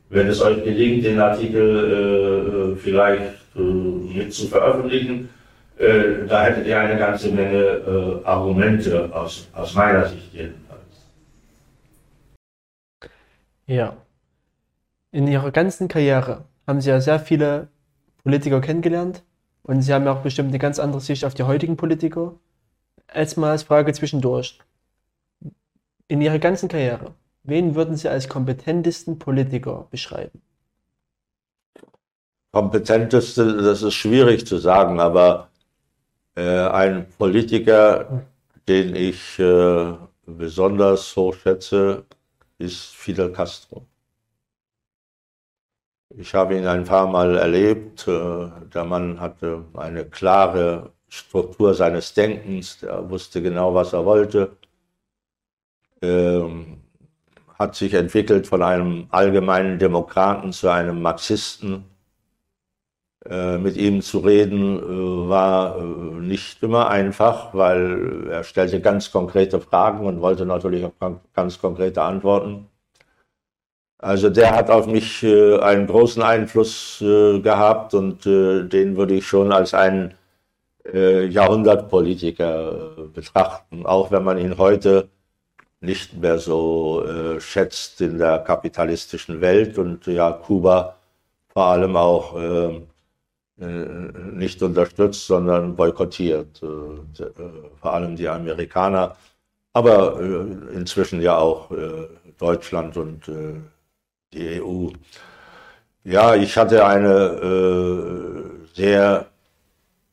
Wenn 0.10 0.28
es 0.28 0.42
euch 0.42 0.64
gelingt, 0.64 1.04
den 1.04 1.20
Artikel 1.20 2.74
äh, 2.74 2.76
vielleicht 2.78 3.34
äh, 3.56 3.60
mit 3.60 4.34
zu 4.34 4.48
veröffentlichen, 4.48 5.30
äh, 5.78 6.26
da 6.28 6.44
hättet 6.44 6.68
ihr 6.68 6.80
eine 6.80 6.98
ganze 6.98 7.32
Menge 7.32 7.62
äh, 7.62 8.26
Argumente 8.26 9.10
aus, 9.14 9.50
aus 9.54 9.74
meiner 9.74 10.08
Sicht 10.08 10.34
jedenfalls. 10.34 10.82
Ja. 13.66 13.98
In 15.12 15.28
Ihrer 15.28 15.52
ganzen 15.52 15.88
Karriere 15.88 16.46
haben 16.68 16.82
Sie 16.82 16.90
ja 16.90 17.02
sehr 17.02 17.20
viele 17.20 17.68
Politiker 18.24 18.62
kennengelernt 18.62 19.24
und 19.64 19.82
Sie 19.82 19.94
haben 19.94 20.06
ja 20.06 20.14
auch 20.14 20.22
bestimmt 20.22 20.50
eine 20.50 20.60
ganz 20.60 20.80
andere 20.80 21.02
Sicht 21.02 21.26
auf 21.26 21.34
die 21.34 21.44
heutigen 21.44 21.76
Politiker. 21.76 22.36
Mal 23.38 23.52
als 23.52 23.64
Frage 23.64 23.94
zwischendurch. 23.94 24.60
In 26.08 26.22
Ihrer 26.22 26.40
ganzen 26.40 26.70
Karriere, 26.70 27.14
wen 27.44 27.76
würden 27.76 27.96
Sie 27.96 28.10
als 28.10 28.30
kompetentesten 28.30 29.18
Politiker 29.20 29.88
beschreiben? 29.90 30.42
Kompetenteste, 32.52 33.58
das 33.58 33.82
ist 33.82 33.96
schwierig 33.96 34.48
zu 34.48 34.58
sagen, 34.58 35.00
aber 35.00 35.50
äh, 36.36 36.68
ein 36.68 37.08
Politiker, 37.18 38.24
den 38.68 38.96
ich 38.96 39.38
äh, 39.40 39.94
besonders 40.26 41.16
hoch 41.16 41.36
schätze, 41.36 42.06
ist 42.58 42.96
Fidel 42.96 43.32
Castro. 43.32 43.86
Ich 46.18 46.34
habe 46.34 46.58
ihn 46.58 46.66
ein 46.66 46.86
paar 46.86 47.08
Mal 47.08 47.36
erlebt. 47.36 48.08
Äh, 48.08 48.50
der 48.74 48.86
Mann 48.86 49.20
hatte 49.20 49.66
eine 49.74 50.06
klare 50.06 50.94
Struktur 51.16 51.74
seines 51.74 52.14
Denkens. 52.14 52.84
Er 52.84 53.10
wusste 53.10 53.42
genau, 53.42 53.74
was 53.74 53.94
er 53.94 54.06
wollte. 54.06 54.58
Ähm, 56.02 56.78
hat 57.58 57.76
sich 57.76 57.94
entwickelt 57.94 58.48
von 58.48 58.62
einem 58.62 59.08
allgemeinen 59.12 59.80
Demokraten 59.80 60.52
zu 60.52 60.70
einem 60.70 61.02
Marxisten 61.02 61.86
äh, 63.28 63.58
mit 63.58 63.76
ihm 63.76 64.02
zu 64.04 64.20
reden 64.20 64.78
äh, 64.78 65.30
war 65.30 65.80
äh, 65.80 65.82
nicht 65.82 66.62
immer 66.62 66.90
einfach, 66.90 67.56
weil 67.56 68.28
er 68.30 68.44
stellte 68.44 68.80
ganz 68.82 69.12
konkrete 69.12 69.60
Fragen 69.60 70.06
und 70.06 70.22
wollte 70.22 70.46
natürlich 70.46 70.86
auch 70.86 70.92
ganz 71.34 71.60
konkrete 71.60 72.04
Antworten. 72.04 72.68
Also 73.98 74.30
der 74.30 74.56
hat 74.56 74.70
auf 74.70 74.86
mich 74.88 75.24
einen 75.26 75.88
großen 75.88 76.22
Einfluss 76.22 76.98
gehabt 77.00 77.94
und 77.96 78.26
den 78.26 78.98
würde 78.98 79.16
ich 79.16 79.26
schon 79.26 79.52
als 79.52 79.74
einen 79.74 80.14
Jahrhundertpolitiker 80.94 83.10
betrachten, 83.13 83.86
auch 83.86 84.12
wenn 84.12 84.24
man 84.24 84.38
ihn 84.38 84.58
heute 84.58 85.10
nicht 85.82 86.13
mehr 86.13 86.38
so 86.38 87.04
schätzt 87.39 88.01
in 88.01 88.20
der 88.20 88.39
kapitalistischen 88.39 89.42
Welt 89.42 89.80
und 89.80 90.06
ja 90.06 90.32
Kuba 90.32 90.96
vor 91.48 91.65
allem 91.65 91.96
auch 91.96 92.36
äh, 93.58 94.12
nicht 94.34 94.62
unterstützt, 94.62 95.27
sondern 95.27 95.77
boykottiert. 95.77 96.62
Äh, 96.62 97.24
äh, 97.24 97.32
vor 97.80 97.94
allem 97.94 98.18
die 98.18 98.27
Amerikaner, 98.27 99.15
aber 99.72 100.20
inzwischen 100.74 101.22
ja 101.22 101.38
auch 101.38 101.72
Deutschland 102.38 102.98
und 102.98 103.22
die 104.34 104.62
EU. 104.62 104.89
Ja, 106.04 106.36
ich 106.36 106.58
hatte 106.58 106.86
eine 106.86 108.51
sehr, 108.74 109.27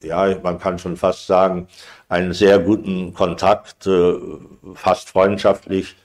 ja, 0.02 0.36
man 0.42 0.58
kann 0.58 0.78
schon 0.78 0.96
fast 0.96 1.26
sagen, 1.26 1.68
einen 2.08 2.32
sehr 2.32 2.58
guten 2.58 3.14
Kontakt, 3.14 3.88
fast 4.74 5.08
freundschaftlich 5.08 5.96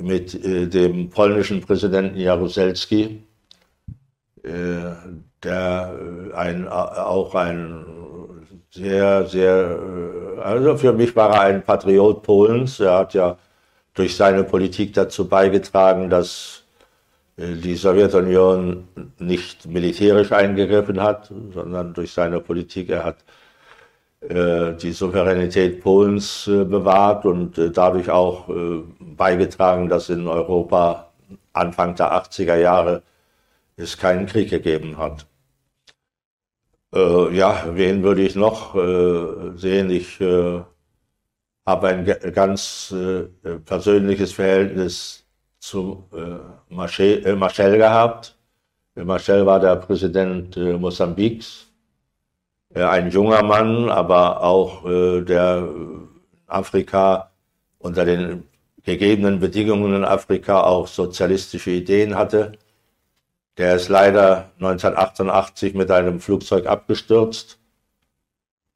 mit 0.00 0.42
dem 0.42 1.10
polnischen 1.10 1.60
Präsidenten 1.60 2.18
Jaruzelski 2.18 3.22
der 5.42 5.92
äh, 6.32 6.34
ein, 6.34 6.66
äh, 6.66 6.68
auch 6.68 7.34
ein 7.34 7.84
sehr, 8.70 9.26
sehr, 9.26 9.78
äh, 10.36 10.40
also 10.40 10.76
für 10.76 10.92
mich 10.92 11.14
war 11.16 11.34
er 11.34 11.40
ein 11.42 11.62
Patriot 11.62 12.22
Polens. 12.22 12.80
Er 12.80 12.98
hat 12.98 13.14
ja 13.14 13.36
durch 13.94 14.16
seine 14.16 14.44
Politik 14.44 14.94
dazu 14.94 15.28
beigetragen, 15.28 16.10
dass 16.10 16.64
die 17.38 17.76
Sowjetunion 17.76 18.88
nicht 19.18 19.66
militärisch 19.66 20.32
eingegriffen 20.32 21.00
hat, 21.00 21.32
sondern 21.54 21.94
durch 21.94 22.12
seine 22.12 22.40
Politik, 22.40 22.90
er 22.90 23.04
hat 23.04 23.24
äh, 24.20 24.74
die 24.74 24.90
Souveränität 24.90 25.80
Polens 25.80 26.48
äh, 26.48 26.64
bewahrt 26.64 27.24
und 27.24 27.56
äh, 27.56 27.70
dadurch 27.70 28.10
auch 28.10 28.48
beigetragen, 29.00 29.88
dass 29.88 30.08
in 30.10 30.26
Europa 30.26 31.12
Anfang 31.52 31.94
der 31.94 32.12
80er 32.12 32.56
Jahre 32.56 33.02
es 33.76 33.96
keinen 33.96 34.26
Krieg 34.26 34.50
gegeben 34.50 34.98
hat. 34.98 35.26
ja, 36.92 37.66
wen 37.74 38.02
würde 38.02 38.22
ich 38.22 38.34
noch 38.34 38.74
sehen? 39.56 39.90
Ich 39.90 40.20
habe 41.66 41.88
ein 41.88 42.04
ganz 42.32 42.94
persönliches 43.66 44.32
Verhältnis 44.32 45.27
zu 45.68 46.04
Marcel 46.68 47.78
gehabt. 47.78 48.36
Marcel 48.94 49.46
war 49.46 49.60
der 49.60 49.76
Präsident 49.76 50.56
Mosambiks 50.56 51.68
äh, 52.74 52.82
ein 52.82 53.10
junger 53.10 53.42
Mann, 53.42 53.88
aber 53.90 54.42
auch 54.42 54.84
äh, 54.86 55.22
der 55.22 55.68
Afrika 56.46 57.30
unter 57.78 58.04
den 58.04 58.44
gegebenen 58.84 59.40
Bedingungen 59.40 59.94
in 59.94 60.04
Afrika 60.04 60.62
auch 60.62 60.86
sozialistische 60.86 61.70
Ideen 61.70 62.14
hatte. 62.16 62.52
Der 63.56 63.76
ist 63.76 63.88
leider 63.88 64.52
1988 64.60 65.74
mit 65.74 65.90
einem 65.90 66.20
Flugzeug 66.20 66.66
abgestürzt. 66.66 67.58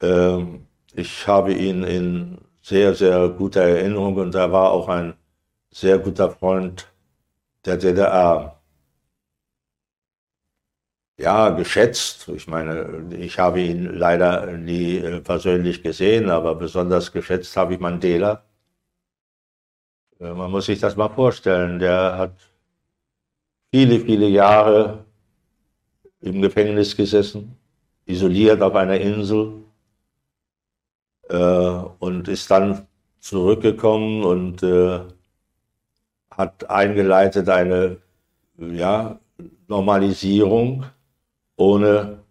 Ähm, 0.02 0.66
ich 0.94 1.26
habe 1.26 1.54
ihn 1.54 1.84
in 1.84 2.38
sehr, 2.62 2.94
sehr 2.94 3.28
guter 3.30 3.62
Erinnerung 3.62 4.16
und 4.16 4.34
er 4.34 4.52
war 4.52 4.70
auch 4.70 4.88
ein 4.88 5.14
sehr 5.72 5.98
guter 5.98 6.30
Freund 6.30 6.86
der 7.64 7.76
DDR 7.78 8.60
ja, 11.18 11.50
geschätzt. 11.50 12.28
Ich 12.28 12.46
meine, 12.46 13.14
ich 13.16 13.38
habe 13.38 13.60
ihn 13.60 13.84
leider 13.94 14.46
nie 14.58 14.96
äh, 14.98 15.20
persönlich 15.20 15.82
gesehen, 15.82 16.30
aber 16.30 16.54
besonders 16.54 17.12
geschätzt 17.12 17.56
habe 17.56 17.74
ich 17.74 17.80
Mandela. 17.80 18.44
Äh, 20.20 20.32
man 20.32 20.50
muss 20.50 20.66
sich 20.66 20.80
das 20.80 20.96
mal 20.96 21.08
vorstellen. 21.08 21.78
Der 21.78 22.18
hat 22.18 22.36
viele, 23.72 24.00
viele 24.00 24.28
Jahre 24.28 25.04
im 26.20 26.42
Gefängnis 26.42 26.96
gesessen, 26.96 27.56
isoliert 28.06 28.62
auf 28.62 28.74
einer 28.74 28.98
Insel 29.00 29.64
äh, 31.28 31.36
und 31.98 32.28
ist 32.28 32.50
dann 32.50 32.86
zurückgekommen 33.20 34.24
und 34.24 34.62
hat 36.36 36.70
eingeleitet 36.70 37.48
eine 37.48 37.98
ja, 38.58 39.18
Normalisierung 39.68 40.86
ohne 41.56 42.22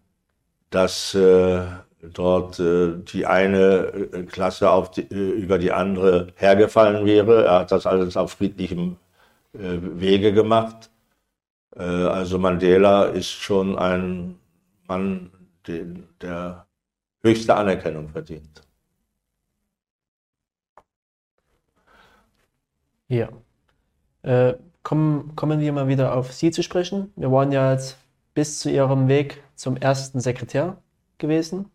dass 0.70 1.14
äh, 1.14 1.64
dort 2.02 2.58
äh, 2.60 2.94
die 3.12 3.26
eine 3.26 4.26
Klasse 4.30 4.70
auf 4.70 4.90
die, 4.90 5.02
äh, 5.02 5.30
über 5.32 5.58
die 5.58 5.72
andere 5.72 6.28
hergefallen 6.36 7.06
wäre. 7.06 7.44
Er 7.46 7.60
hat 7.60 7.72
das 7.72 7.86
alles 7.86 8.16
auf 8.16 8.32
friedlichem 8.32 8.96
äh, 9.54 9.78
Wege 9.80 10.32
gemacht. 10.32 10.90
Äh, 11.76 11.82
also 11.82 12.38
Mandela 12.38 13.04
ist 13.06 13.30
schon 13.30 13.78
ein 13.78 14.38
Mann, 14.88 15.30
den, 15.66 16.08
der 16.20 16.66
höchste 17.22 17.54
Anerkennung 17.56 18.08
verdient. 18.08 18.62
Ja. 23.08 23.28
Kommen, 24.22 25.32
kommen 25.36 25.60
wir 25.60 25.72
mal 25.72 25.88
wieder 25.88 26.14
auf 26.16 26.32
Sie 26.32 26.50
zu 26.50 26.62
sprechen. 26.62 27.12
Wir 27.16 27.30
waren 27.30 27.52
ja 27.52 27.72
jetzt 27.72 27.98
bis 28.34 28.60
zu 28.60 28.70
ihrem 28.70 29.08
Weg 29.08 29.42
zum 29.54 29.76
ersten 29.76 30.20
Sekretär 30.20 30.76
gewesen. 31.18 31.70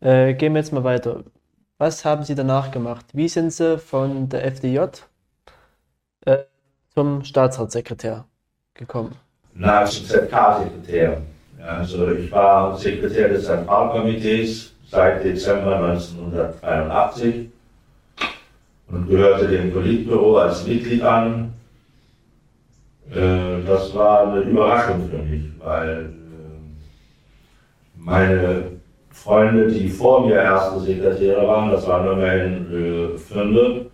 Äh, 0.00 0.34
gehen 0.34 0.54
wir 0.54 0.60
jetzt 0.60 0.72
mal 0.72 0.84
weiter. 0.84 1.24
Was 1.78 2.04
haben 2.04 2.24
Sie 2.24 2.34
danach 2.34 2.70
gemacht? 2.70 3.06
Wie 3.12 3.28
sind 3.28 3.52
Sie 3.52 3.78
von 3.78 4.28
der 4.28 4.44
FDJ 4.44 4.80
äh, 6.26 6.38
zum 6.94 7.24
Staatsratssekretär 7.24 8.24
gekommen? 8.74 9.16
Na, 9.54 9.84
zum 9.84 10.06
ZK-Sekretär. 10.06 11.22
Also 11.62 12.10
ich 12.12 12.30
war 12.32 12.76
Sekretär 12.76 13.28
des 13.28 13.44
Zentralkomitees 13.44 14.72
seit 14.90 15.24
Dezember 15.24 15.76
1983 15.76 17.50
und 18.88 19.08
gehörte 19.08 19.46
dem 19.46 19.72
Politbüro 19.72 20.38
als 20.38 20.66
Mitglied 20.66 21.02
an 21.02 21.52
äh, 23.14 23.62
das 23.66 23.94
war 23.94 24.28
eine 24.28 24.42
Überraschung 24.42 25.08
für 25.08 25.18
mich, 25.18 25.42
weil 25.58 25.88
äh, 25.88 26.10
meine 27.96 28.64
Freunde, 29.10 29.68
die 29.68 29.88
vor 29.88 30.26
mir 30.26 30.36
erste 30.36 30.80
Sekretäre 30.80 31.46
waren, 31.46 31.70
das 31.70 31.86
waren 31.86 32.12
immerhin 32.12 33.14
äh, 33.14 33.18
Fünfe, 33.18 33.86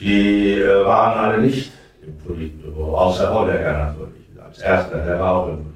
die 0.00 0.54
äh, 0.54 0.84
waren 0.84 1.18
alle 1.18 1.42
nicht 1.42 1.72
im 2.04 2.18
Politbüro, 2.18 2.96
außer 2.96 3.32
Hollecker 3.32 3.72
natürlich, 3.72 4.44
als 4.44 4.58
erster, 4.58 4.98
der 4.98 5.20
war 5.20 5.36
auch 5.36 5.48
im 5.48 5.56
Politbüro. 5.58 5.72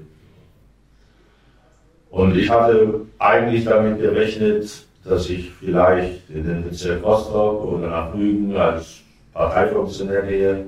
Und 2.11 2.37
ich 2.37 2.51
hatte 2.51 3.03
eigentlich 3.19 3.65
damit 3.65 4.01
gerechnet, 4.01 4.87
dass 5.05 5.31
ich 5.31 5.53
vielleicht 5.53 6.29
in 6.31 6.45
den 6.45 6.65
Bezirk 6.65 7.05
Rostock 7.05 7.65
oder 7.65 7.89
nach 7.89 8.13
Rügen 8.13 8.57
als 8.57 9.03
Parteifunktionär 9.33 10.23
gehe 10.23 10.65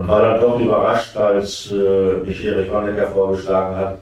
und 0.00 0.08
war 0.08 0.22
dann 0.22 0.40
doch 0.40 0.58
überrascht, 0.58 1.14
als 1.14 1.70
äh, 1.72 2.14
mich 2.24 2.42
Erich 2.42 2.70
Honecker 2.70 3.08
vorgeschlagen 3.08 3.76
hat, 3.76 3.98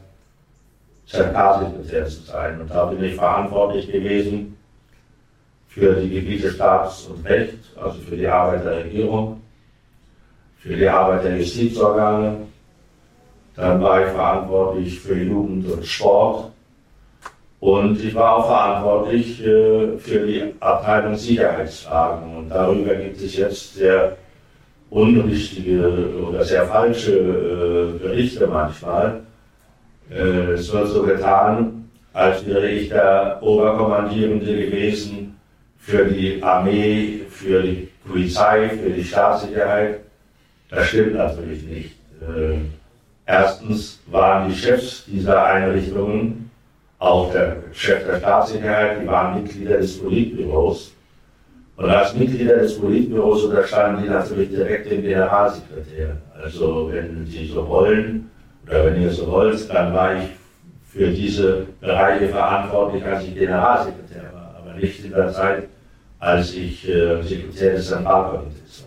ZK-Sekretär 1.08 2.06
zu 2.06 2.22
sein. 2.22 2.60
Und 2.60 2.70
da 2.70 2.84
bin 2.84 3.02
ich 3.02 3.16
verantwortlich 3.16 3.90
gewesen 3.90 4.56
für 5.66 5.94
die 5.94 6.08
Gebiete 6.08 6.52
Staats- 6.52 7.06
und 7.06 7.26
Recht, 7.26 7.58
also 7.82 7.98
für 7.98 8.16
die 8.16 8.28
Arbeit 8.28 8.64
der 8.64 8.84
Regierung, 8.84 9.40
für 10.58 10.76
die 10.76 10.88
Arbeit 10.88 11.24
der 11.24 11.36
Justizorgane. 11.38 12.46
Dann 13.56 13.82
war 13.82 14.06
ich 14.06 14.12
verantwortlich 14.12 15.00
für 15.00 15.18
Jugend 15.18 15.68
und 15.68 15.84
Sport. 15.84 16.52
Und 17.58 18.00
ich 18.04 18.14
war 18.14 18.36
auch 18.36 18.46
verantwortlich 18.46 19.44
äh, 19.44 19.98
für 19.98 20.24
die 20.24 20.54
Abteilung 20.60 21.16
Sicherheitsfragen. 21.16 22.36
Und 22.36 22.50
darüber 22.50 22.94
gibt 22.94 23.20
es 23.20 23.36
jetzt 23.36 23.74
sehr 23.74 24.16
unrichtige 24.90 26.14
oder 26.26 26.44
sehr 26.44 26.66
falsche 26.66 27.12
äh, 27.18 27.98
Berichte 27.98 28.46
manchmal. 28.46 29.20
Äh, 30.10 30.52
es 30.52 30.72
wird 30.72 30.88
so 30.88 31.02
getan, 31.02 31.90
als 32.12 32.46
wäre 32.46 32.68
ich 32.68 32.88
der 32.88 33.38
Oberkommandierende 33.42 34.46
gewesen 34.46 35.36
für 35.78 36.04
die 36.06 36.42
Armee, 36.42 37.20
für 37.28 37.62
die 37.62 37.88
Polizei, 38.06 38.68
für 38.70 38.90
die 38.90 39.04
Staatssicherheit. 39.04 40.00
Das 40.70 40.86
stimmt 40.88 41.14
natürlich 41.14 41.62
nicht. 41.62 41.90
Äh, 42.20 42.58
erstens 43.26 44.00
waren 44.06 44.48
die 44.48 44.54
Chefs 44.54 45.04
dieser 45.06 45.44
Einrichtungen, 45.44 46.50
auch 46.98 47.32
der 47.32 47.58
Chef 47.72 48.04
der 48.06 48.18
Staatssicherheit, 48.18 49.02
die 49.02 49.06
waren 49.06 49.42
Mitglieder 49.42 49.78
des 49.78 49.98
Politbüros 49.98 50.92
und 51.78 51.90
als 51.90 52.12
Mitglieder 52.12 52.56
des 52.56 52.76
Politbüros 52.76 53.44
unterstanden 53.44 54.02
die 54.02 54.08
natürlich 54.08 54.50
direkt 54.50 54.90
dem 54.90 55.00
Generalsekretär. 55.00 56.16
Also 56.42 56.90
wenn 56.92 57.24
Sie 57.24 57.46
so 57.46 57.68
wollen, 57.68 58.30
oder 58.66 58.86
wenn 58.86 59.00
ihr 59.00 59.12
so 59.12 59.30
wollt, 59.30 59.72
dann 59.72 59.94
war 59.94 60.16
ich 60.16 60.28
für 60.88 61.06
diese 61.06 61.66
Bereiche 61.80 62.28
verantwortlich, 62.30 63.04
als 63.04 63.22
ich 63.22 63.34
Generalsekretär 63.34 64.24
war, 64.32 64.56
aber 64.58 64.74
nicht 64.74 65.04
in 65.04 65.12
der 65.12 65.32
Zeit, 65.32 65.68
als 66.18 66.52
ich 66.52 66.88
äh, 66.88 67.22
Sekretär 67.22 67.74
des 67.74 67.88
Zentralkomitees 67.88 68.84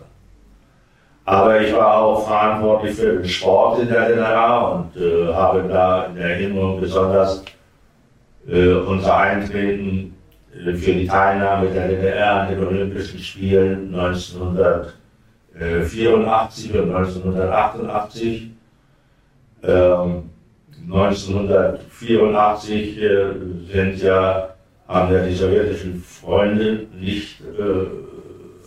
war. 1.24 1.34
Aber 1.34 1.60
ich 1.62 1.72
war 1.72 1.96
auch 1.96 2.26
verantwortlich 2.26 2.94
für 2.94 3.14
den 3.14 3.24
Sport 3.24 3.80
in 3.80 3.88
der 3.88 4.08
DDR 4.08 4.70
und 4.94 5.02
äh, 5.02 5.32
habe 5.32 5.66
da 5.66 6.06
in 6.06 6.18
Erinnerung 6.18 6.78
besonders 6.78 7.42
äh, 8.46 8.74
unser 8.74 9.16
Eintreten 9.16 10.14
für 10.52 10.92
die 10.92 11.06
Teilnahme 11.06 11.70
der 11.70 11.88
DDR 11.88 12.42
an 12.42 12.50
den 12.50 12.62
Olympischen 12.64 13.18
Spielen 13.18 13.94
1984 13.94 16.74
und 16.74 16.94
1988. 16.94 18.50
Ähm, 19.64 20.30
1984 20.84 23.00
äh, 23.00 23.26
sind 23.72 24.02
ja, 24.02 24.48
haben 24.88 25.14
ja 25.14 25.24
die 25.24 25.34
sowjetischen 25.34 26.02
Freunde 26.02 26.86
nicht 26.98 27.40
äh, 27.40 27.86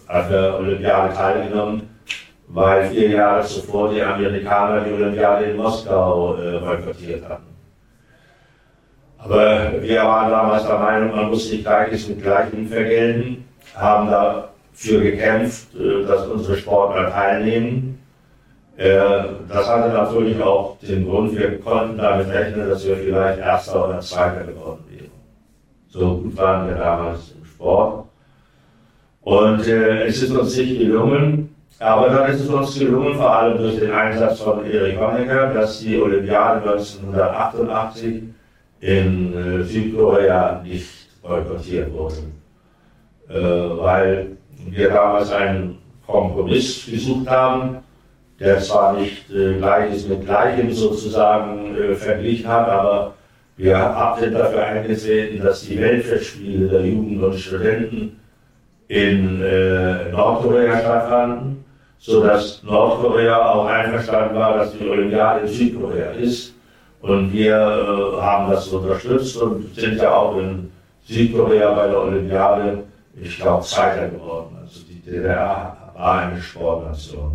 an 0.08 0.30
der 0.30 0.60
Olympiade 0.60 1.14
teilgenommen, 1.14 1.90
weil 2.48 2.90
vier 2.90 3.10
Jahre 3.10 3.44
zuvor 3.44 3.94
die 3.94 4.02
Amerikaner 4.02 4.80
die 4.82 4.94
Olympiade 4.94 5.46
in 5.46 5.58
Moskau 5.58 6.38
äh, 6.38 6.60
boykottiert 6.60 7.28
hatten. 7.28 7.55
Aber 9.26 9.82
wir 9.82 10.04
waren 10.04 10.30
damals 10.30 10.68
der 10.68 10.78
Meinung, 10.78 11.16
man 11.16 11.30
muss 11.30 11.52
nicht 11.52 11.64
Gleiches 11.64 12.08
mit 12.08 12.22
Gleichem 12.22 12.68
vergelten, 12.68 13.44
haben 13.76 14.12
dafür 14.12 15.02
gekämpft, 15.02 15.76
äh, 15.76 16.06
dass 16.06 16.28
unsere 16.28 16.58
Sportler 16.58 17.10
teilnehmen. 17.10 18.00
Äh, 18.78 19.24
das 19.50 19.68
hatte 19.68 19.92
natürlich 19.92 20.40
auch 20.42 20.78
den 20.80 21.10
Grund, 21.10 21.36
wir 21.36 21.60
konnten 21.60 21.98
damit 21.98 22.30
rechnen, 22.30 22.70
dass 22.70 22.86
wir 22.86 22.98
vielleicht 22.98 23.40
Erster 23.40 23.88
oder 23.88 24.00
Zweiter 24.00 24.44
geworden 24.44 24.84
wären. 24.92 25.12
So 25.88 26.18
gut 26.18 26.38
waren 26.38 26.68
wir 26.68 26.76
damals 26.76 27.32
im 27.32 27.46
Sport. 27.46 28.06
Und 29.22 29.68
äh, 29.68 30.06
es 30.06 30.22
ist 30.22 30.38
uns 30.38 30.56
nicht 30.56 30.78
gelungen, 30.78 31.56
aber 31.80 32.10
dann 32.10 32.30
ist 32.30 32.42
es 32.42 32.50
uns 32.50 32.78
gelungen, 32.78 33.16
vor 33.16 33.36
allem 33.36 33.58
durch 33.58 33.80
den 33.80 33.92
Einsatz 33.92 34.40
von 34.40 34.64
Erik 34.66 35.00
Honecker, 35.00 35.52
dass 35.52 35.80
die 35.80 36.00
Olympiade 36.00 36.62
1988 36.70 38.35
in 38.86 39.34
äh, 39.34 39.64
Südkorea 39.64 40.62
nicht 40.64 40.88
boykottiert 41.24 41.92
wurde. 41.92 42.16
Äh, 43.28 43.34
weil 43.82 44.28
wir 44.70 44.90
damals 44.90 45.32
einen 45.32 45.80
Kompromiss 46.06 46.86
gesucht 46.86 47.28
haben, 47.28 47.78
der 48.40 48.60
zwar 48.60 48.94
nicht 48.94 49.32
äh, 49.32 49.56
Gleiches 49.58 50.08
mit 50.08 50.26
Gleichem 50.26 50.72
sozusagen 50.72 51.76
äh, 51.76 51.96
verglichen 51.96 52.48
hat, 52.48 52.70
aber 52.70 53.16
wir 53.58 53.76
haben 53.78 54.34
dafür 54.34 54.66
eingetreten, 54.66 55.44
dass 55.44 55.62
die 55.62 55.80
Weltfestspiele 55.80 56.68
der 56.68 56.86
Jugend 56.86 57.24
und 57.24 57.40
Studenten 57.40 58.20
in 58.88 59.42
äh, 59.42 60.12
Nordkorea 60.12 60.80
stattfanden, 60.80 61.64
sodass 61.98 62.62
Nordkorea 62.62 63.52
auch 63.52 63.66
einverstanden 63.66 64.36
war, 64.36 64.58
dass 64.58 64.78
die 64.78 64.88
Olympiade 64.88 65.48
in 65.48 65.48
Südkorea 65.48 66.12
ist. 66.12 66.55
Und 67.06 67.32
wir 67.32 67.56
äh, 67.56 68.22
haben 68.22 68.50
das 68.50 68.68
unterstützt 68.70 69.38
und 69.38 69.76
sind 69.76 69.98
ja 69.98 70.12
auch 70.12 70.38
in 70.38 70.72
Südkorea 71.04 71.72
bei 71.76 71.88
der 71.88 72.02
Olympiade, 72.02 72.84
ich 73.22 73.38
glaube, 73.38 73.64
Zweiter 73.64 74.10
geworden. 74.10 74.58
Also 74.60 74.80
die 74.90 75.00
DDR 75.02 75.78
war 75.96 76.20
eine 76.22 76.42
Sportnation. 76.42 77.34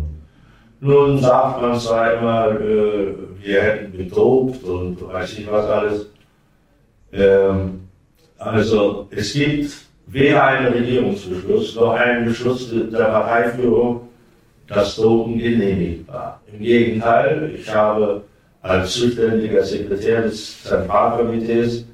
Nun 0.81 1.19
sagt 1.19 1.61
man 1.61 1.79
zwar 1.79 2.13
immer, 2.15 2.49
äh, 2.59 3.13
wir 3.41 3.61
hätten 3.61 3.97
betrogt 3.97 4.61
und 4.65 5.07
weiß 5.07 5.39
ich 5.39 5.49
was 5.49 5.65
alles. 5.65 6.07
Ähm, 7.13 7.87
also 8.37 9.07
es 9.09 9.31
gibt 9.31 9.71
weder 10.07 10.43
einen 10.43 10.73
Regierungsbeschluss 10.73 11.75
noch 11.77 11.93
einen 11.93 12.25
Beschluss 12.25 12.69
der 12.69 13.05
Parteiführung, 13.05 14.09
dass 14.67 14.97
Drogen 14.97 15.37
genehmigt 15.37 16.09
war. 16.09 16.41
Im 16.51 16.59
Gegenteil, 16.59 17.53
ich 17.55 17.73
habe 17.73 18.23
als 18.61 18.93
zuständiger 18.93 19.63
Sekretär 19.63 20.21
des 20.21 20.63
Zentralkomitees 20.63 21.85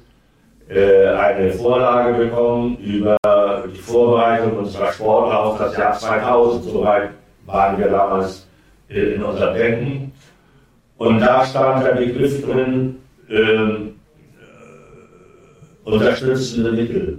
äh, 0.68 1.06
eine 1.08 1.50
Vorlage 1.52 2.24
bekommen 2.24 2.76
über 2.78 3.16
die 3.72 3.78
Vorbereitung 3.78 4.58
unserer 4.58 4.92
Sportler 4.92 5.44
auf 5.44 5.58
das 5.58 5.76
Jahr 5.76 5.98
2000. 5.98 6.64
Soweit 6.64 7.10
waren 7.46 7.78
wir 7.78 7.88
damals 7.88 8.46
in 8.88 9.22
unserem 9.22 9.54
Denken. 9.54 10.12
Und 10.98 11.20
da 11.20 11.44
stand 11.46 11.84
der 11.84 11.92
Begriff 11.92 12.44
drin, 12.44 12.96
ähm, 13.30 13.94
äh, 14.40 15.88
unterstützende 15.88 16.72
Mittel. 16.72 17.18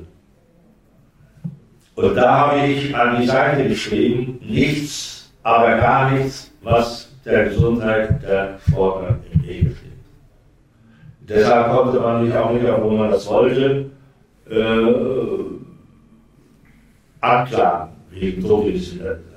Und 1.96 2.16
da 2.16 2.38
habe 2.38 2.68
ich 2.68 2.96
an 2.96 3.20
die 3.20 3.28
Seite 3.28 3.68
geschrieben, 3.68 4.40
nichts, 4.42 5.32
aber 5.44 5.78
gar 5.78 6.12
nichts, 6.12 6.52
was 6.62 7.10
der 7.26 7.46
Gesundheit 7.46 8.22
der 8.24 8.60
Sportler. 8.68 9.18
Deshalb 11.30 11.72
konnte 11.72 12.00
man 12.00 12.26
sich 12.26 12.36
auch 12.36 12.52
nicht, 12.52 12.66
obwohl 12.66 12.98
man 12.98 13.12
das 13.12 13.28
wollte, 13.28 13.86
äh, 14.50 14.94
anklagen 17.22 17.92
wegen 18.12 18.42
Dopingsincidenten. 18.42 19.30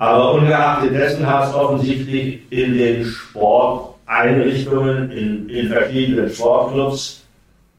Aber 0.00 0.32
ungeachtet 0.32 0.94
dessen 0.94 1.26
hat 1.26 1.48
es 1.48 1.54
offensichtlich 1.54 2.40
in 2.50 2.78
den 2.78 3.04
Sporteinrichtungen, 3.04 5.10
in, 5.10 5.46
in 5.50 5.68
verschiedenen 5.68 6.30
Sportclubs 6.30 7.22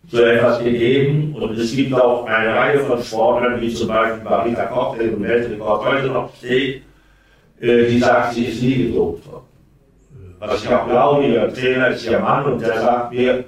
so 0.08 0.22
etwas 0.22 0.63
gegeben. 0.63 1.36
Und 1.36 1.58
es 1.58 1.76
gibt 1.76 1.96
auch 1.96 2.28
eine 2.28 2.54
Reihe 2.54 2.80
von 2.82 3.02
Sportlern, 3.02 3.60
wie 3.60 3.74
zum 3.74 3.88
Beispiel 3.88 4.24
Marita 4.24 4.65
Koch, 4.65 4.96
der 4.98 5.08
im 5.08 5.24
Weltrekord 5.24 5.84
heute 5.84 6.08
noch 6.10 6.30
steht, 6.38 6.84
äh, 7.60 7.88
die 7.88 7.98
sagt, 7.98 8.34
sie 8.34 8.46
ist 8.46 8.62
nie 8.62 8.88
gedruckt 8.88 9.26
worden. 9.26 9.31
Was 10.41 10.63
ich 10.63 10.69
auch 10.69 10.89
glaube, 10.89 11.23
ihr 11.23 11.54
Trainer 11.54 11.89
ist 11.89 12.04
ihr 12.10 12.17
Mann 12.17 12.45
und 12.45 12.62
der 12.62 12.82
sagt 12.82 13.13
mir, 13.13 13.43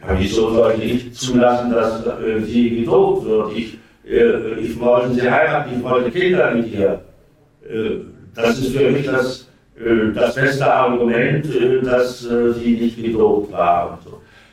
ja, 0.00 0.06
wieso 0.16 0.50
sollte 0.52 0.82
ich 0.82 1.12
zulassen, 1.12 1.72
dass 1.72 2.06
äh, 2.06 2.40
sie 2.42 2.78
gedruckt 2.78 3.26
wird? 3.26 3.56
Ich, 3.56 3.76
äh, 4.08 4.60
ich 4.60 4.78
wollte 4.78 5.14
sie 5.14 5.28
heiraten, 5.28 5.70
ich 5.76 5.82
wollte 5.82 6.12
Kinder 6.12 6.52
mit 6.52 6.72
ihr. 6.72 7.00
Äh, 7.68 8.04
das 8.36 8.56
ist 8.60 8.76
für 8.76 8.88
mich 8.88 9.04
das, 9.06 9.48
äh, 9.80 10.12
das 10.14 10.36
beste 10.36 10.72
Argument, 10.72 11.44
äh, 11.52 11.82
dass 11.82 12.20
sie 12.20 12.78
nicht 12.82 13.02
gedroht 13.02 13.50
war. 13.50 13.98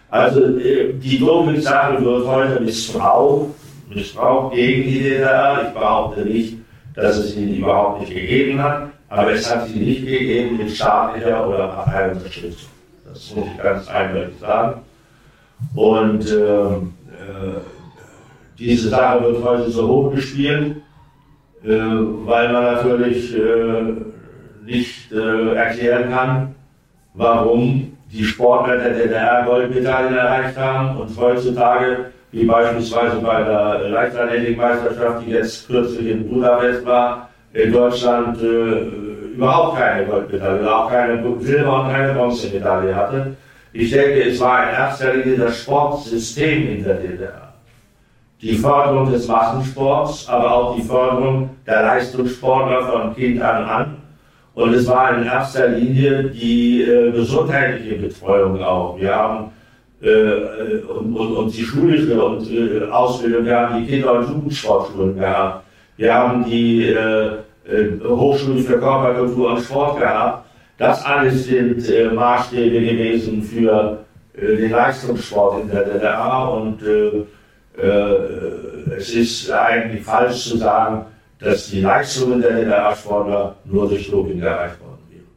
Also 0.09 0.39
die 0.47 1.19
Doping-Sache 1.19 2.03
wird 2.03 2.25
heute 2.25 2.61
missbraucht, 2.61 3.49
missbraucht 3.93 4.55
gegen 4.55 4.89
die 4.89 5.03
DDR. 5.03 5.67
Ich 5.67 5.79
behaupte 5.79 6.21
nicht, 6.21 6.57
dass 6.95 7.17
es 7.17 7.37
ihn 7.37 7.57
überhaupt 7.57 8.01
nicht 8.01 8.13
gegeben 8.13 8.63
hat, 8.63 8.89
aber 9.09 9.31
es 9.33 9.53
hat 9.53 9.67
sie 9.67 9.79
nicht 9.79 10.05
gegeben 10.05 10.57
mit 10.57 10.71
staatlicher 10.71 11.47
oder 11.47 11.67
Parteiunterstützung. 11.67 12.69
Das 13.07 13.35
muss 13.35 13.45
ich 13.47 13.63
ganz 13.63 13.87
eindeutig 13.87 14.39
sagen. 14.39 14.81
Und 15.75 16.31
ähm, 16.31 16.93
äh, 17.11 17.59
diese 18.57 18.89
Sache 18.89 19.23
wird 19.23 19.43
heute 19.43 19.69
so 19.69 19.87
hochgespielt 19.87 20.77
äh, 21.65 21.69
weil 21.69 22.53
man 22.53 22.63
natürlich 22.63 23.35
äh, 23.35 23.95
nicht 24.63 25.11
äh, 25.11 25.55
erklären 25.55 26.11
kann, 26.11 26.55
warum 27.15 27.97
die 28.11 28.23
Sportler 28.23 28.77
der 28.77 28.93
DDR 28.93 29.43
Goldmedaillen 29.45 30.15
erreicht 30.15 30.57
haben 30.59 30.97
und 30.97 31.17
heutzutage, 31.17 32.11
wie 32.31 32.45
beispielsweise 32.45 33.17
bei 33.17 33.41
der 33.43 33.89
Leichtathletikmeisterschaft, 33.89 35.25
die 35.25 35.31
jetzt 35.31 35.65
kürzlich 35.65 36.07
in 36.07 36.29
Budapest 36.29 36.85
war, 36.85 37.29
in 37.55 37.71
Deutschland 37.71 38.41
äh, 38.41 39.33
überhaupt 39.35 39.77
keine 39.77 40.05
Goldmedaille, 40.05 40.75
auch 40.75 40.89
keine 40.89 41.23
Silber- 41.39 41.83
und 41.83 41.91
keine 41.91 42.13
Bronzemedaille 42.13 42.95
hatte. 42.95 43.35
Ich 43.73 43.91
denke, 43.91 44.23
es 44.23 44.39
war 44.39 44.69
in 44.69 44.75
erster 44.75 45.13
Linie 45.13 45.37
das 45.37 45.57
Sportsystem 45.61 46.77
in 46.77 46.83
der 46.83 46.95
DDR 46.95 47.45
die 48.41 48.55
Förderung 48.55 49.11
des 49.11 49.27
Massensports, 49.27 50.27
aber 50.29 50.53
auch 50.53 50.75
die 50.75 50.83
Förderung 50.83 51.49
der 51.65 51.81
Leistungssportler 51.81 52.83
von 52.83 53.15
Kind 53.15 53.41
an 53.41 53.63
an. 53.63 53.97
Und 54.53 54.73
es 54.73 54.87
war 54.87 55.17
in 55.17 55.25
erster 55.25 55.69
Linie 55.69 56.25
die 56.25 56.83
äh, 56.83 57.11
gesundheitliche 57.11 57.95
Betreuung 57.95 58.61
auch. 58.61 58.99
Wir 58.99 59.15
haben 59.15 59.51
äh, 60.01 60.09
äh 60.09 60.81
und, 60.83 61.15
und, 61.15 61.35
und, 61.35 61.57
die 61.57 61.63
schulische 61.63 62.23
und, 62.23 62.49
äh, 62.51 62.85
Ausbildung, 62.89 63.45
wir 63.45 63.57
haben 63.57 63.81
die 63.81 63.91
Kinder- 63.91 64.19
und 64.19 64.29
Jugendsportschulen 64.29 65.17
gehabt. 65.17 65.64
Wir 65.97 66.13
haben 66.13 66.45
die 66.45 66.89
äh, 66.89 67.38
äh, 67.67 67.99
Hochschulen 68.03 68.60
für 68.60 68.79
Körperkultur 68.79 69.53
und 69.53 69.62
Sport 69.62 69.99
gehabt. 69.99 70.45
Das 70.77 71.05
alles 71.05 71.45
sind 71.45 72.13
Maßstäbe 72.13 72.81
gewesen 72.81 73.41
für 73.41 74.03
den 74.36 74.71
Leistungssport 74.71 75.62
in 75.62 75.69
der 75.69 75.86
DDR 75.86 76.51
und 76.51 76.81
äh, 76.84 77.23
es 78.97 79.10
ist 79.13 79.51
eigentlich 79.51 80.03
falsch 80.03 80.49
zu 80.49 80.58
sagen, 80.58 81.05
dass 81.39 81.69
die 81.69 81.79
Leistungen 81.79 82.41
der 82.41 82.58
DDR-Sportler 82.58 83.55
nur 83.63 83.88
durch 83.88 84.10
Doping 84.12 84.41
erreicht 84.41 84.79
worden 84.81 84.99
wären. 85.10 85.27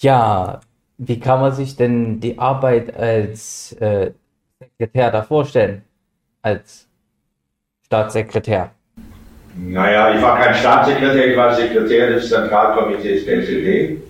Ja, 0.00 0.60
wie 0.98 1.20
kann 1.20 1.40
man 1.40 1.52
sich 1.52 1.76
denn 1.76 2.18
die 2.18 2.38
Arbeit 2.38 2.96
als 2.96 3.72
äh, 3.74 4.12
Sekretär 4.58 5.10
da 5.10 5.22
vorstellen? 5.22 5.82
Als 6.42 6.88
Staatssekretär? 7.86 8.70
Naja, 9.56 10.12
ich 10.12 10.20
war 10.20 10.40
kein 10.40 10.54
Staatssekretär, 10.56 11.28
ich 11.28 11.36
war 11.36 11.54
Sekretär 11.54 12.10
des 12.10 12.28
Zentralkomitees 12.28 13.24
der 13.24 13.38
SED. 13.44 14.02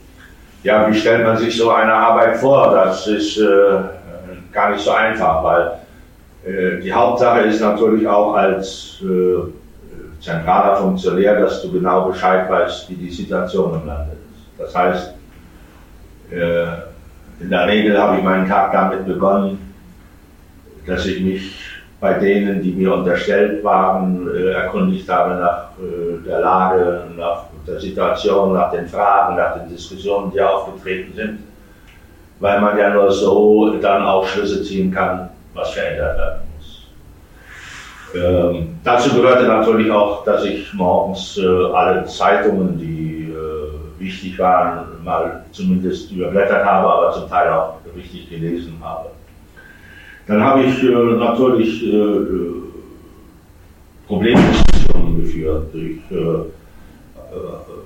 Ja, 0.62 0.90
wie 0.90 0.98
stellt 0.98 1.24
man 1.24 1.36
sich 1.36 1.54
so 1.54 1.70
eine 1.70 1.92
Arbeit 1.92 2.38
vor? 2.38 2.74
Das 2.74 3.06
ist 3.06 3.36
äh, 3.36 3.42
gar 4.50 4.70
nicht 4.70 4.80
so 4.82 4.92
einfach, 4.92 5.44
weil 5.44 5.72
äh, 6.46 6.80
die 6.80 6.90
Hauptsache 6.90 7.40
ist 7.40 7.60
natürlich 7.60 8.08
auch 8.08 8.34
als 8.34 8.98
äh, 9.02 10.22
zentraler 10.22 10.76
Funktionär, 10.76 11.38
dass 11.38 11.60
du 11.60 11.70
genau 11.70 12.08
Bescheid 12.08 12.50
weißt, 12.50 12.88
wie 12.88 12.94
die 12.94 13.10
Situation 13.10 13.78
im 13.78 13.86
Land 13.86 14.08
ist. 14.12 14.58
Das 14.58 14.74
heißt, 14.74 15.14
äh, 16.30 16.64
in 17.40 17.50
der 17.50 17.66
Regel 17.66 18.00
habe 18.00 18.16
ich 18.16 18.24
meinen 18.24 18.48
Tag 18.48 18.72
damit 18.72 19.06
begonnen, 19.06 19.58
dass 20.86 21.04
ich 21.04 21.20
mich 21.20 21.65
bei 22.00 22.14
denen, 22.14 22.62
die 22.62 22.72
mir 22.72 22.92
unterstellt 22.92 23.64
waren, 23.64 24.28
äh, 24.34 24.52
erkundigt 24.52 25.08
habe 25.08 25.34
nach 25.34 25.68
äh, 25.80 26.24
der 26.26 26.40
Lage, 26.40 27.04
nach 27.16 27.44
der 27.66 27.80
Situation, 27.80 28.52
nach 28.52 28.70
den 28.70 28.86
Fragen, 28.86 29.36
nach 29.36 29.54
den 29.58 29.68
Diskussionen, 29.70 30.30
die 30.30 30.40
aufgetreten 30.40 31.12
sind, 31.14 31.38
weil 32.38 32.60
man 32.60 32.78
ja 32.78 32.90
nur 32.90 33.10
so 33.10 33.76
dann 33.80 34.04
auch 34.04 34.26
Schlüsse 34.26 34.62
ziehen 34.62 34.92
kann, 34.92 35.30
was 35.54 35.70
verändert 35.70 36.18
werden 36.18 36.40
muss. 36.54 36.86
Ähm, 38.14 38.78
dazu 38.84 39.14
gehörte 39.16 39.44
natürlich 39.44 39.90
auch, 39.90 40.22
dass 40.24 40.44
ich 40.44 40.72
morgens 40.74 41.38
äh, 41.38 41.46
alle 41.72 42.04
Zeitungen, 42.04 42.78
die 42.78 43.32
äh, 43.32 44.00
wichtig 44.00 44.38
waren, 44.38 45.02
mal 45.02 45.44
zumindest 45.50 46.12
überblättert 46.12 46.64
habe, 46.64 46.88
aber 46.88 47.12
zum 47.12 47.28
Teil 47.28 47.50
auch 47.50 47.76
richtig 47.96 48.28
gelesen 48.28 48.78
habe. 48.82 49.15
Dann 50.26 50.42
habe 50.42 50.64
ich 50.64 50.82
äh, 50.82 50.90
natürlich 50.90 51.84
äh, 51.84 51.96
äh 51.96 52.52
Problemdiskussionen 54.06 55.20
geführt 55.20 55.66
durch, 55.72 55.98
äh, 56.10 56.14
äh, 56.14 56.46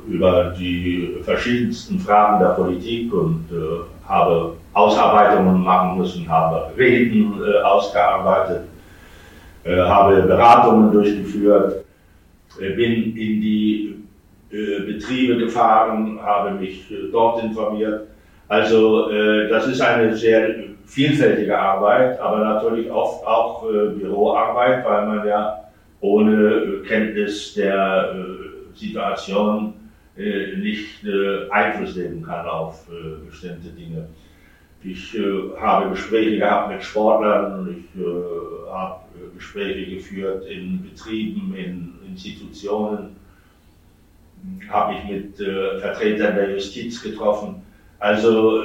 über 0.07 0.55
die 0.59 1.17
verschiedensten 1.23 1.99
Fragen 1.99 2.41
der 2.41 2.51
Politik 2.51 3.13
und 3.15 3.47
äh, 3.51 4.07
habe 4.07 4.53
Ausarbeitungen 4.75 5.63
machen 5.63 5.99
müssen, 5.99 6.29
habe 6.29 6.71
Reden 6.77 7.35
ausgearbeitet, 7.65 8.63
habe 9.65 10.23
Beratungen 10.23 10.93
durchgeführt, 10.93 11.85
bin 12.59 13.17
in 13.17 13.41
die 13.41 13.97
Betriebe 14.51 15.39
gefahren, 15.39 16.21
habe 16.23 16.53
mich 16.53 16.87
dort 17.11 17.43
informiert. 17.43 18.03
Also 18.49 19.09
das 19.49 19.67
ist 19.67 19.81
eine 19.81 20.17
sehr 20.17 20.70
vielfältige 20.91 21.57
Arbeit, 21.57 22.19
aber 22.21 22.39
natürlich 22.39 22.91
oft 22.91 23.25
auch 23.27 23.63
Büroarbeit, 23.63 24.85
weil 24.85 25.07
man 25.07 25.27
ja 25.27 25.65
ohne 26.01 26.83
Kenntnis 26.87 27.55
der 27.55 28.15
Situation 28.75 29.75
nicht 30.17 31.07
Einfluss 31.51 31.97
nehmen 31.97 32.23
kann 32.23 32.47
auf 32.47 32.87
bestimmte 33.27 33.69
Dinge. 33.69 34.09
Ich 34.83 35.17
habe 35.61 35.91
Gespräche 35.91 36.39
gehabt 36.39 36.73
mit 36.73 36.83
Sportlern, 36.83 37.69
ich 37.79 38.03
habe 38.71 39.01
Gespräche 39.37 39.95
geführt 39.95 40.47
in 40.47 40.83
Betrieben, 40.83 41.55
in 41.57 41.93
Institutionen, 42.09 43.17
habe 44.69 44.95
mich 44.95 45.05
mit 45.05 45.37
Vertretern 45.81 46.35
der 46.35 46.51
Justiz 46.51 47.01
getroffen. 47.03 47.63
Also 47.99 48.63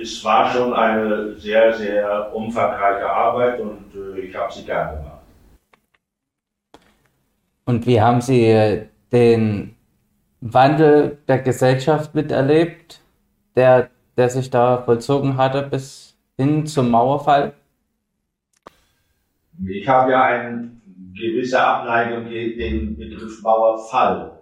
es 0.00 0.24
war 0.24 0.50
schon 0.52 0.72
eine 0.72 1.34
sehr, 1.38 1.72
sehr 1.74 2.34
umfangreiche 2.34 3.08
Arbeit 3.08 3.60
und 3.60 3.84
ich 4.16 4.34
habe 4.34 4.52
sie 4.52 4.64
gern 4.64 4.96
gemacht. 4.96 5.22
Und 7.64 7.86
wie 7.86 8.00
haben 8.00 8.20
Sie 8.20 8.82
den 9.12 9.76
Wandel 10.40 11.18
der 11.28 11.38
Gesellschaft 11.38 12.14
miterlebt, 12.14 13.00
der, 13.54 13.90
der 14.16 14.28
sich 14.28 14.50
da 14.50 14.78
vollzogen 14.78 15.36
hatte 15.36 15.62
bis 15.62 16.16
hin 16.36 16.66
zum 16.66 16.90
Mauerfall? 16.90 17.52
Ich 19.64 19.86
habe 19.86 20.10
ja 20.10 20.24
eine 20.24 20.70
gewisse 21.14 21.64
Abneigung 21.64 22.28
gegen 22.28 22.58
den 22.58 22.96
Begriff 22.96 23.42
Mauerfall. 23.42 24.40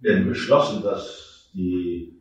Denn 0.00 0.26
beschlossen, 0.26 0.82
dass 0.82 1.50
die 1.52 2.17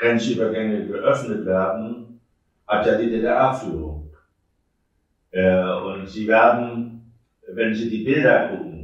Grenzübergänge 0.00 0.86
geöffnet 0.86 1.44
werden, 1.44 2.18
hat 2.66 2.86
ja 2.86 2.94
die 2.94 3.10
DDR-Führung. 3.10 4.08
Äh, 5.30 5.72
und 5.84 6.08
Sie 6.08 6.26
werden, 6.26 7.12
wenn 7.52 7.74
Sie 7.74 7.88
die 7.88 8.02
Bilder 8.02 8.48
gucken, 8.48 8.80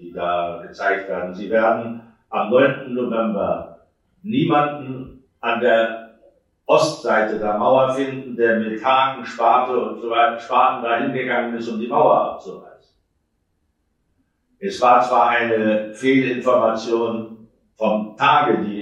die 0.00 0.12
da 0.12 0.60
gezeigt 0.62 1.08
werden. 1.08 1.34
Sie 1.34 1.50
werden 1.50 2.00
am 2.30 2.50
9. 2.50 2.92
November 2.94 3.86
niemanden 4.22 5.22
an 5.40 5.60
der 5.60 6.10
Ostseite 6.66 7.38
der 7.38 7.54
Mauer 7.54 7.90
finden, 7.90 8.36
der 8.36 8.56
mit 8.56 8.82
Haken, 8.84 9.24
Sparte 9.24 9.76
und 9.78 10.00
so 10.00 10.08
weiter 10.08 10.38
Spaten 10.38 10.82
dahin 10.82 11.12
gegangen 11.12 11.54
ist, 11.56 11.68
um 11.68 11.78
die 11.78 11.88
Mauer 11.88 12.34
abzureißen. 12.34 12.96
Es 14.58 14.80
war 14.80 15.00
zwar 15.00 15.28
eine 15.28 15.92
Fehlinformation 15.92 17.48
vom 17.76 18.16
Tage, 18.16 18.60
die 18.60 18.79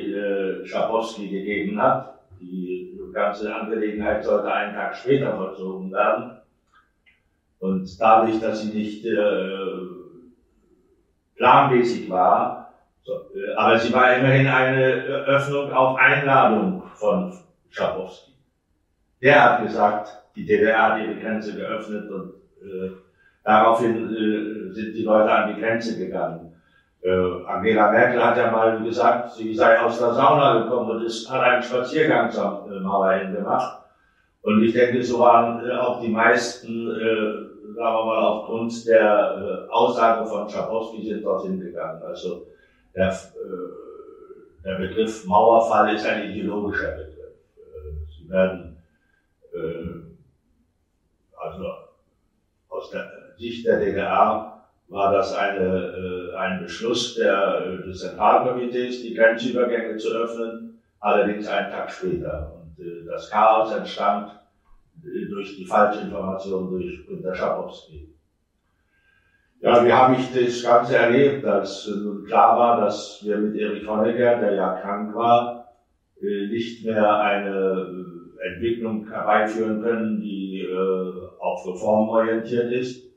äh, 0.62 0.66
Schabowski 0.66 1.28
gegeben 1.28 1.80
hat. 1.80 2.18
Die 2.40 2.96
ganze 3.12 3.54
Angelegenheit 3.54 4.24
sollte 4.24 4.52
einen 4.52 4.74
Tag 4.74 4.96
später 4.96 5.36
vollzogen 5.36 5.92
werden. 5.92 6.38
Und 7.58 8.00
dadurch, 8.00 8.40
dass 8.40 8.62
sie 8.62 8.72
nicht 8.72 9.04
äh, 9.04 9.58
planmäßig 11.36 12.08
war. 12.10 12.74
So, 13.02 13.12
äh, 13.12 13.54
aber 13.56 13.78
sie 13.78 13.92
war 13.92 14.16
immerhin 14.16 14.46
eine 14.46 14.92
Öffnung 15.26 15.72
auf 15.72 15.96
Einladung 15.96 16.82
von 16.94 17.32
Schabowski. 17.70 18.32
Der 19.22 19.42
hat 19.42 19.64
gesagt, 19.64 20.22
die 20.36 20.44
DDR 20.44 20.92
hat 20.92 21.00
ihre 21.00 21.16
Grenze 21.16 21.56
geöffnet 21.56 22.08
und 22.10 22.34
äh, 22.62 22.90
daraufhin 23.42 23.96
äh, 23.96 24.72
sind 24.72 24.94
die 24.94 25.02
Leute 25.02 25.30
an 25.30 25.54
die 25.54 25.60
Grenze 25.60 25.98
gegangen. 25.98 26.47
Äh, 27.02 27.44
Angela 27.46 27.92
Merkel 27.92 28.24
hat 28.24 28.37
ja 28.37 28.50
mal 28.50 28.82
gesagt, 28.82 29.32
sie 29.32 29.54
sei 29.54 29.80
aus 29.80 29.98
der 29.98 30.14
Sauna 30.14 30.64
gekommen 30.64 30.90
und 30.90 31.04
ist, 31.04 31.30
hat 31.30 31.42
einen 31.42 31.62
Spaziergang 31.62 32.30
zur 32.30 32.68
äh, 32.70 32.80
Mauer 32.80 33.12
hin 33.12 33.34
gemacht. 33.34 33.84
Und 34.42 34.62
ich 34.62 34.72
denke, 34.72 35.02
so 35.02 35.20
waren 35.20 35.68
äh, 35.68 35.72
auch 35.74 36.00
die 36.00 36.08
meisten 36.08 36.90
äh, 36.90 37.48
sagen 37.78 37.96
wir 37.96 38.04
mal, 38.06 38.24
aufgrund 38.24 38.87
der 38.87 39.66
äh, 39.68 39.72
Aussage 39.72 40.26
von 40.26 40.48
Schabowski 40.48 41.06
sind 41.06 41.24
dorthin 41.24 41.61
gegangen. 41.61 42.02
Also 42.02 42.46
der, 42.94 43.11
äh, 43.11 44.64
der 44.64 44.74
Begriff 44.78 45.24
Mauerfall 45.26 45.94
ist 45.94 46.04
ein 46.04 46.30
ideologischer 46.30 46.90
Begriff. 46.92 47.34
Äh, 47.56 48.18
sie 48.18 48.28
werden, 48.28 48.76
äh, 49.54 50.00
also 51.37 51.64
aus 52.68 52.90
der 52.90 53.08
Sicht 53.38 53.64
der 53.64 53.78
DDR 53.78 54.57
war 54.88 55.12
das 55.12 55.35
eine, 55.35 56.33
äh, 56.33 56.37
ein 56.37 56.62
Beschluss 56.62 57.14
der, 57.14 57.64
äh, 57.66 57.87
des 57.87 58.01
Zentralkomitees, 58.01 59.03
die 59.03 59.14
Grenzübergänge 59.14 59.96
zu 59.96 60.09
öffnen, 60.09 60.81
allerdings 61.01 61.46
einen 61.46 61.70
Tag 61.70 61.90
später. 61.90 62.55
Und 62.57 62.85
äh, 62.85 63.05
das 63.07 63.31
Chaos 63.31 63.72
entstand 63.72 64.33
durch 65.31 65.57
die 65.57 65.64
falsche 65.64 66.01
Information 66.01 66.70
durch 66.70 67.07
Günter 67.07 67.35
Schabowski. 67.35 68.09
Ja, 69.61 69.85
wie 69.85 69.92
habe 69.92 70.14
ich 70.14 70.33
das 70.33 70.62
Ganze 70.62 70.96
erlebt, 70.96 71.44
als 71.44 71.88
nun 71.88 72.24
klar 72.24 72.59
war, 72.59 72.81
dass 72.81 73.20
wir 73.24 73.37
mit 73.38 73.57
Erich 73.57 73.87
Honecker, 73.88 74.37
der 74.37 74.55
ja 74.55 74.81
krank 74.81 75.14
war, 75.14 75.74
äh, 76.22 76.46
nicht 76.46 76.85
mehr 76.85 77.20
eine 77.20 78.05
äh, 78.40 78.48
Entwicklung 78.53 79.09
herbeiführen 79.09 79.83
können, 79.83 80.20
die 80.20 80.62
äh, 80.62 81.12
auf 81.40 81.66
Reform 81.66 82.09
orientiert 82.09 82.72
ist, 82.72 83.07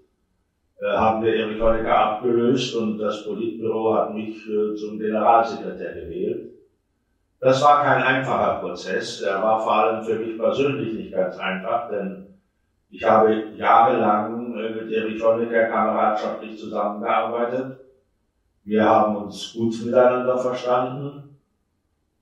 haben 0.84 1.22
wir 1.22 1.36
Erich 1.36 1.62
Honecker 1.62 1.96
abgelöst 1.96 2.76
und 2.76 2.98
das 2.98 3.24
Politbüro 3.24 3.94
hat 3.94 4.14
mich 4.16 4.44
zum 4.76 4.98
Generalsekretär 4.98 5.94
gewählt. 5.94 6.52
Das 7.40 7.62
war 7.64 7.82
kein 7.84 8.02
einfacher 8.02 8.60
Prozess. 8.60 9.22
Er 9.22 9.42
war 9.42 9.60
vor 9.60 9.74
allem 9.74 10.04
für 10.04 10.16
mich 10.16 10.38
persönlich 10.38 10.94
nicht 10.94 11.12
ganz 11.12 11.38
einfach, 11.38 11.90
denn 11.90 12.32
ich 12.92 13.04
habe 13.06 13.54
jahrelang 13.56 14.54
äh, 14.58 14.70
mit 14.70 14.92
Erich 14.92 15.24
Honecker 15.24 15.64
kameradschaftlich 15.64 16.60
zusammengearbeitet. 16.60 17.80
Wir 18.64 18.86
haben 18.86 19.16
uns 19.16 19.54
gut 19.54 19.82
miteinander 19.84 20.38
verstanden. 20.38 21.38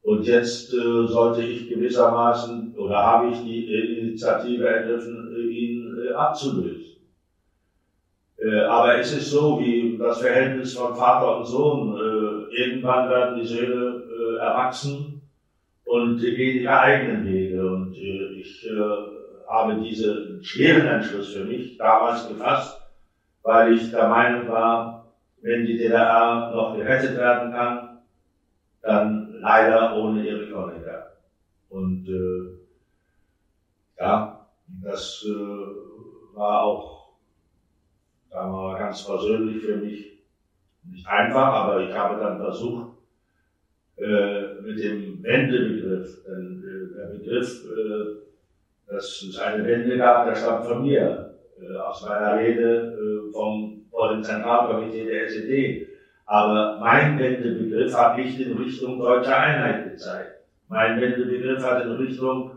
Und 0.03 0.25
jetzt 0.25 0.73
äh, 0.73 1.07
sollte 1.07 1.41
ich 1.41 1.67
gewissermaßen 1.67 2.75
oder 2.77 3.03
habe 3.03 3.31
ich 3.31 3.43
die 3.43 3.67
äh, 3.67 3.99
Initiative 3.99 4.65
ergriffen, 4.67 5.33
äh, 5.35 5.41
ihn 5.41 5.97
äh, 6.01 6.13
abzulösen. 6.13 6.88
Äh, 8.41 8.61
aber 8.61 8.97
es 8.99 9.13
ist 9.15 9.31
so 9.31 9.59
wie 9.59 9.97
das 9.97 10.21
Verhältnis 10.21 10.77
von 10.77 10.95
Vater 10.95 11.37
und 11.37 11.45
Sohn. 11.45 11.97
irgendwann 12.51 13.09
werden 13.09 13.39
die 13.39 13.45
Söhne 13.45 14.03
erwachsen 14.39 15.21
und 15.89 16.19
gehen 16.19 16.61
ihre 16.61 16.79
eigenen 16.79 17.25
Wege. 17.25 17.67
Und 17.67 17.95
äh, 17.95 18.39
ich 18.39 18.67
äh, 18.67 19.49
habe 19.49 19.81
diesen 19.81 20.43
schweren 20.43 20.87
Entschluss 20.87 21.33
für 21.33 21.45
mich 21.45 21.77
damals 21.77 22.27
gefasst, 22.27 22.79
weil 23.41 23.73
ich 23.73 23.89
der 23.89 24.07
Meinung 24.07 24.47
war, 24.47 25.13
wenn 25.41 25.65
die 25.65 25.77
DDR 25.77 26.51
noch 26.53 26.75
gerettet 26.75 27.17
werden 27.17 27.51
kann, 27.51 27.99
dann 28.81 29.33
leider 29.39 29.95
ohne 29.97 30.27
Erich 30.27 30.53
Honecker. 30.53 31.13
Und 31.69 32.07
äh, 32.07 32.59
ja, 33.99 34.47
das 34.83 35.25
äh, 35.27 36.35
war 36.35 36.61
auch, 36.61 36.98
wir 38.31 38.47
mal, 38.47 38.77
ganz 38.77 39.05
persönlich 39.05 39.63
für 39.63 39.77
mich 39.77 40.19
nicht 40.83 41.07
einfach, 41.07 41.53
aber 41.53 41.81
ich 41.81 41.93
habe 41.93 42.19
dann 42.19 42.37
versucht, 42.37 42.93
äh, 43.97 44.61
mit 44.61 44.79
dem 44.79 45.21
Wendebegriff. 45.23 46.25
Äh, 46.25 46.59
der 46.97 47.17
Begriff, 47.17 47.65
äh, 47.65 48.91
dass 48.91 49.21
es 49.21 49.37
eine 49.37 49.65
Wende 49.65 49.97
gab, 49.97 50.25
der 50.25 50.35
stammt 50.35 50.65
von 50.65 50.83
mir, 50.83 51.35
äh, 51.61 51.75
aus 51.77 52.05
meiner 52.05 52.37
Rede 52.39 52.97
äh, 52.97 53.31
vom, 53.31 53.81
vor 53.91 54.13
dem 54.13 54.23
Zentralkomitee 54.23 55.05
der 55.05 55.25
SED. 55.27 55.87
Aber 56.25 56.79
mein 56.79 57.17
Wendebegriff 57.19 57.95
hat 57.95 58.17
nicht 58.17 58.39
in 58.39 58.57
Richtung 58.57 58.99
deutscher 58.99 59.37
Einheit 59.37 59.91
gezeigt. 59.91 60.31
Mein 60.67 61.01
Wendebegriff 61.01 61.63
hat 61.63 61.83
in 61.83 61.91
Richtung 61.91 62.51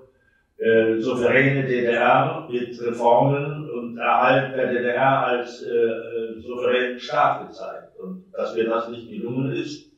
äh, 0.59 0.99
souveräne 0.99 1.67
DDR 1.67 2.47
mit 2.51 2.81
Reformen 2.83 3.62
und 3.83 3.99
Erhalt 3.99 4.57
der 4.57 4.73
DDR 4.73 5.27
als 5.27 5.63
äh, 5.63 5.71
äh, 5.71 6.41
souveränen 6.41 7.01
Staat 7.01 7.49
gezeigt. 7.49 7.99
Und 7.99 8.25
dass 8.33 8.55
mir 8.55 8.65
das 8.65 8.89
nicht 8.89 9.11
gelungen 9.11 9.53
ist, 9.53 9.91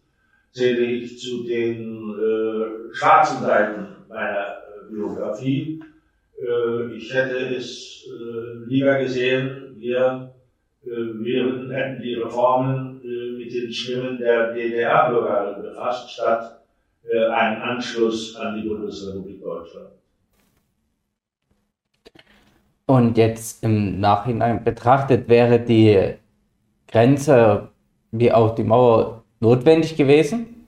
zähle 0.53 0.85
ich 0.85 1.18
zu 1.18 1.44
den 1.44 2.14
äh, 2.14 2.94
schwarzen 2.94 3.42
Seiten 3.42 3.87
meiner 4.09 4.47
äh, 4.49 4.92
Biografie. 4.92 5.83
Äh, 6.40 6.97
ich 6.97 7.12
hätte 7.12 7.37
es 7.55 8.07
äh, 8.09 8.64
lieber 8.66 8.99
gesehen, 8.99 9.75
wir 9.77 10.33
äh, 10.85 10.88
wären, 10.88 11.70
hätten 11.70 12.03
die 12.03 12.14
Reformen 12.14 13.01
äh, 13.03 13.38
mit 13.38 13.53
den 13.53 13.73
Stimmen 13.73 14.18
der 14.18 14.55
DDR-Bürger 14.55 15.61
befasst, 15.61 16.11
statt 16.11 16.62
äh, 17.11 17.27
einen 17.27 17.61
Anschluss 17.61 18.35
an 18.37 18.57
die 18.57 18.68
Bundesrepublik 18.68 19.42
Deutschland. 19.42 19.90
Und 22.87 23.16
jetzt 23.16 23.64
im 23.64 23.99
Nachhinein 24.01 24.62
betrachtet 24.62 25.29
wäre 25.29 25.59
die 25.59 26.14
Grenze 26.87 27.70
wie 28.11 28.31
auch 28.31 28.55
die 28.55 28.64
Mauer 28.64 29.25
notwendig 29.40 29.97
gewesen? 29.97 30.66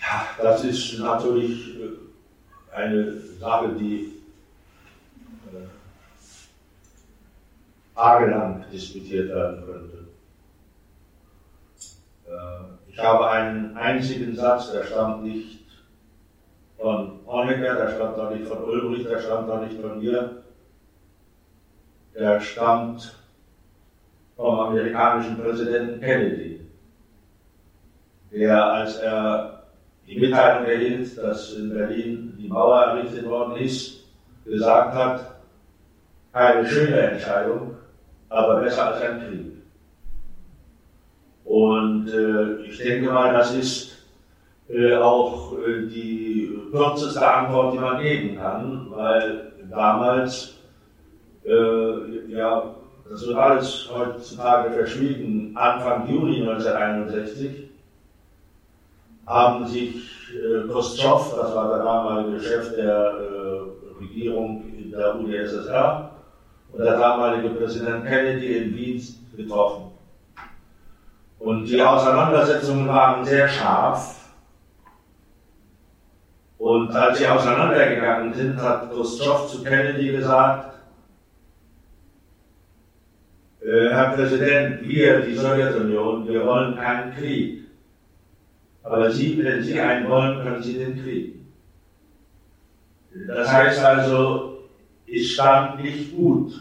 Ja, 0.00 0.26
das 0.42 0.64
ist 0.64 0.98
natürlich 0.98 1.76
äh, 1.80 2.74
eine 2.74 3.12
Sache, 3.40 3.68
die 3.78 4.12
äh, 7.96 8.72
diskutiert 8.72 9.28
werden 9.30 9.64
könnte. 9.64 9.96
Äh, 12.26 12.90
ich 12.92 12.98
habe 12.98 13.30
einen 13.30 13.76
einzigen 13.76 14.36
Satz, 14.36 14.72
der 14.72 14.84
stammt 14.84 15.24
nicht 15.24 15.64
von 16.78 17.20
Honecker, 17.26 17.74
der 17.74 17.94
stammt 17.94 18.18
auch 18.18 18.30
nicht 18.30 18.46
von 18.46 18.62
Ulbricht, 18.64 19.08
der 19.08 19.20
stammt 19.20 19.48
auch 19.50 19.62
nicht 19.62 19.80
von 19.80 19.98
mir, 19.98 20.35
der 22.16 22.40
stammt 22.40 23.14
vom 24.36 24.58
amerikanischen 24.58 25.38
Präsidenten 25.38 26.00
Kennedy, 26.00 26.60
der, 28.32 28.64
als 28.64 28.96
er 28.96 29.62
die 30.06 30.18
Mitteilung 30.18 30.66
erhielt, 30.66 31.18
dass 31.18 31.54
in 31.54 31.70
Berlin 31.70 32.34
die 32.38 32.48
Mauer 32.48 32.80
errichtet 32.82 33.26
worden 33.26 33.56
ist, 33.56 34.04
gesagt 34.44 34.94
hat, 34.94 35.36
keine 36.32 36.66
schöne 36.66 36.96
Entscheidung, 36.96 37.76
aber 38.28 38.60
besser 38.60 38.94
als 38.94 39.02
ein 39.02 39.20
Krieg. 39.20 39.52
Und 41.44 42.08
äh, 42.08 42.62
ich 42.62 42.76
denke 42.78 43.10
mal, 43.10 43.32
das 43.32 43.54
ist 43.54 43.96
äh, 44.68 44.96
auch 44.96 45.56
äh, 45.58 45.86
die 45.86 46.58
kürzeste 46.70 47.26
Antwort, 47.26 47.74
die 47.74 47.78
man 47.78 48.02
geben 48.02 48.36
kann, 48.36 48.88
weil 48.90 49.52
damals 49.70 50.55
äh, 51.46 52.32
ja, 52.32 52.74
das 53.08 53.26
wird 53.26 53.36
alles 53.36 53.88
heutzutage 53.92 54.70
verschwiegen. 54.72 55.56
Anfang 55.56 56.08
Juni 56.08 56.40
1961 56.40 57.70
haben 59.26 59.66
sich 59.66 59.96
äh, 60.34 60.68
Khrushchev, 60.68 61.36
das 61.36 61.54
war 61.54 61.68
der 61.76 61.84
damalige 61.84 62.40
Chef 62.40 62.74
der 62.74 63.12
äh, 63.12 64.00
Regierung 64.00 64.64
in 64.76 64.90
der 64.90 65.16
UdSSR, 65.16 66.10
und 66.72 66.84
der 66.84 66.98
damalige 66.98 67.50
Präsident 67.50 68.06
Kennedy 68.06 68.56
in 68.58 68.74
Wien 68.74 69.02
getroffen. 69.36 69.92
Und 71.38 71.66
die 71.66 71.80
Auseinandersetzungen 71.80 72.88
waren 72.88 73.24
sehr 73.24 73.48
scharf. 73.48 74.14
Und 76.58 76.90
als 76.90 77.18
sie 77.18 77.28
auseinandergegangen 77.28 78.32
sind, 78.34 78.60
hat 78.60 78.90
Khrushchev 78.90 79.46
zu 79.46 79.62
Kennedy 79.62 80.12
gesagt, 80.12 80.75
Herr 83.66 84.12
Präsident, 84.14 84.88
wir, 84.88 85.20
die 85.20 85.34
Sowjetunion, 85.34 86.28
wir 86.28 86.46
wollen 86.46 86.76
keinen 86.76 87.14
Krieg. 87.16 87.64
Aber 88.84 89.10
Sie, 89.10 89.42
wenn 89.42 89.62
Sie 89.62 89.80
einen 89.80 90.08
wollen, 90.08 90.44
können 90.44 90.62
Sie 90.62 90.74
den 90.74 91.02
kriegen. 91.02 91.52
Das 93.26 93.52
heißt 93.52 93.84
also, 93.84 94.68
es 95.06 95.32
stand 95.32 95.82
nicht 95.82 96.14
gut 96.14 96.52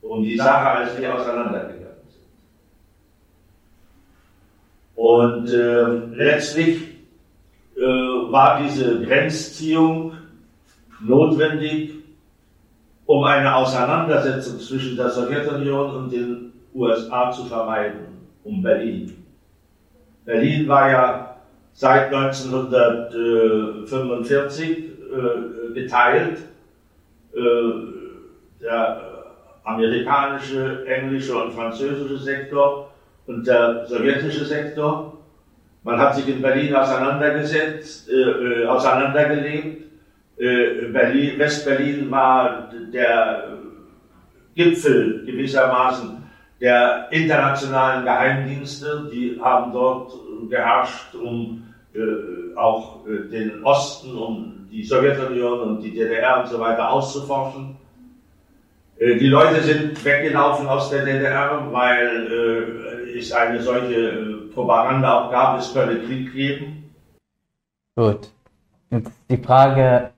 um 0.00 0.22
die 0.22 0.36
Sache, 0.36 0.68
als 0.68 1.00
wir 1.00 1.14
auseinandergegangen 1.14 1.96
sind. 2.08 2.24
Und 4.94 5.48
äh, 5.52 6.14
letztlich 6.14 6.82
äh, 7.76 7.80
war 7.80 8.62
diese 8.62 9.00
Grenzziehung 9.04 10.12
notwendig, 11.00 12.03
um 13.06 13.24
eine 13.24 13.54
Auseinandersetzung 13.54 14.58
zwischen 14.58 14.96
der 14.96 15.10
Sowjetunion 15.10 15.96
und 15.96 16.10
den 16.12 16.52
USA 16.74 17.30
zu 17.30 17.44
vermeiden, 17.44 18.26
um 18.42 18.62
Berlin. 18.62 19.22
Berlin 20.24 20.66
war 20.68 20.90
ja 20.90 21.36
seit 21.72 22.12
1945 22.12 24.70
äh, 24.70 24.84
geteilt. 25.74 26.38
Äh, 27.34 27.40
der 28.60 29.00
amerikanische, 29.64 30.86
englische 30.86 31.36
und 31.36 31.52
französische 31.52 32.18
Sektor 32.18 32.90
und 33.26 33.46
der 33.46 33.86
sowjetische 33.86 34.44
Sektor. 34.44 35.18
Man 35.82 35.98
hat 35.98 36.16
sich 36.16 36.28
in 36.28 36.40
Berlin 36.40 36.74
auseinandergesetzt, 36.74 38.08
äh, 38.08 38.14
äh 38.14 38.66
auseinandergelebt 38.66 39.83
Berlin, 40.92 41.38
Westberlin 41.38 42.10
war 42.10 42.70
der 42.92 43.58
Gipfel 44.54 45.24
gewissermaßen 45.26 46.24
der 46.64 47.08
internationalen 47.10 48.04
Geheimdienste, 48.04 49.10
die 49.12 49.38
haben 49.38 49.72
dort 49.72 50.12
geherrscht, 50.48 51.14
um 51.14 51.62
äh, 51.94 52.56
auch 52.56 53.06
äh, 53.06 53.28
den 53.28 53.62
Osten, 53.64 54.16
um 54.16 54.66
die 54.70 54.82
Sowjetunion 54.82 55.60
und 55.60 55.82
die 55.82 55.92
DDR 55.92 56.40
und 56.40 56.48
so 56.48 56.58
weiter 56.58 56.90
auszuforschen. 56.90 57.76
Äh, 58.98 59.16
die 59.16 59.28
Leute 59.28 59.60
sind 59.60 60.02
weggelaufen 60.04 60.66
aus 60.66 60.88
der 60.88 61.04
DDR, 61.04 61.68
weil 61.70 63.06
äh, 63.12 63.18
es 63.18 63.30
eine 63.32 63.60
solche 63.60 63.94
äh, 63.94 64.34
Propaganda 64.54 65.26
auch 65.26 65.30
gab, 65.30 65.58
es 65.58 65.72
könne 65.72 66.00
Krieg 66.00 66.32
geben. 66.32 66.90
Gut. 67.94 68.30
Jetzt 68.90 69.12
die 69.28 69.36
Frage, 69.36 70.13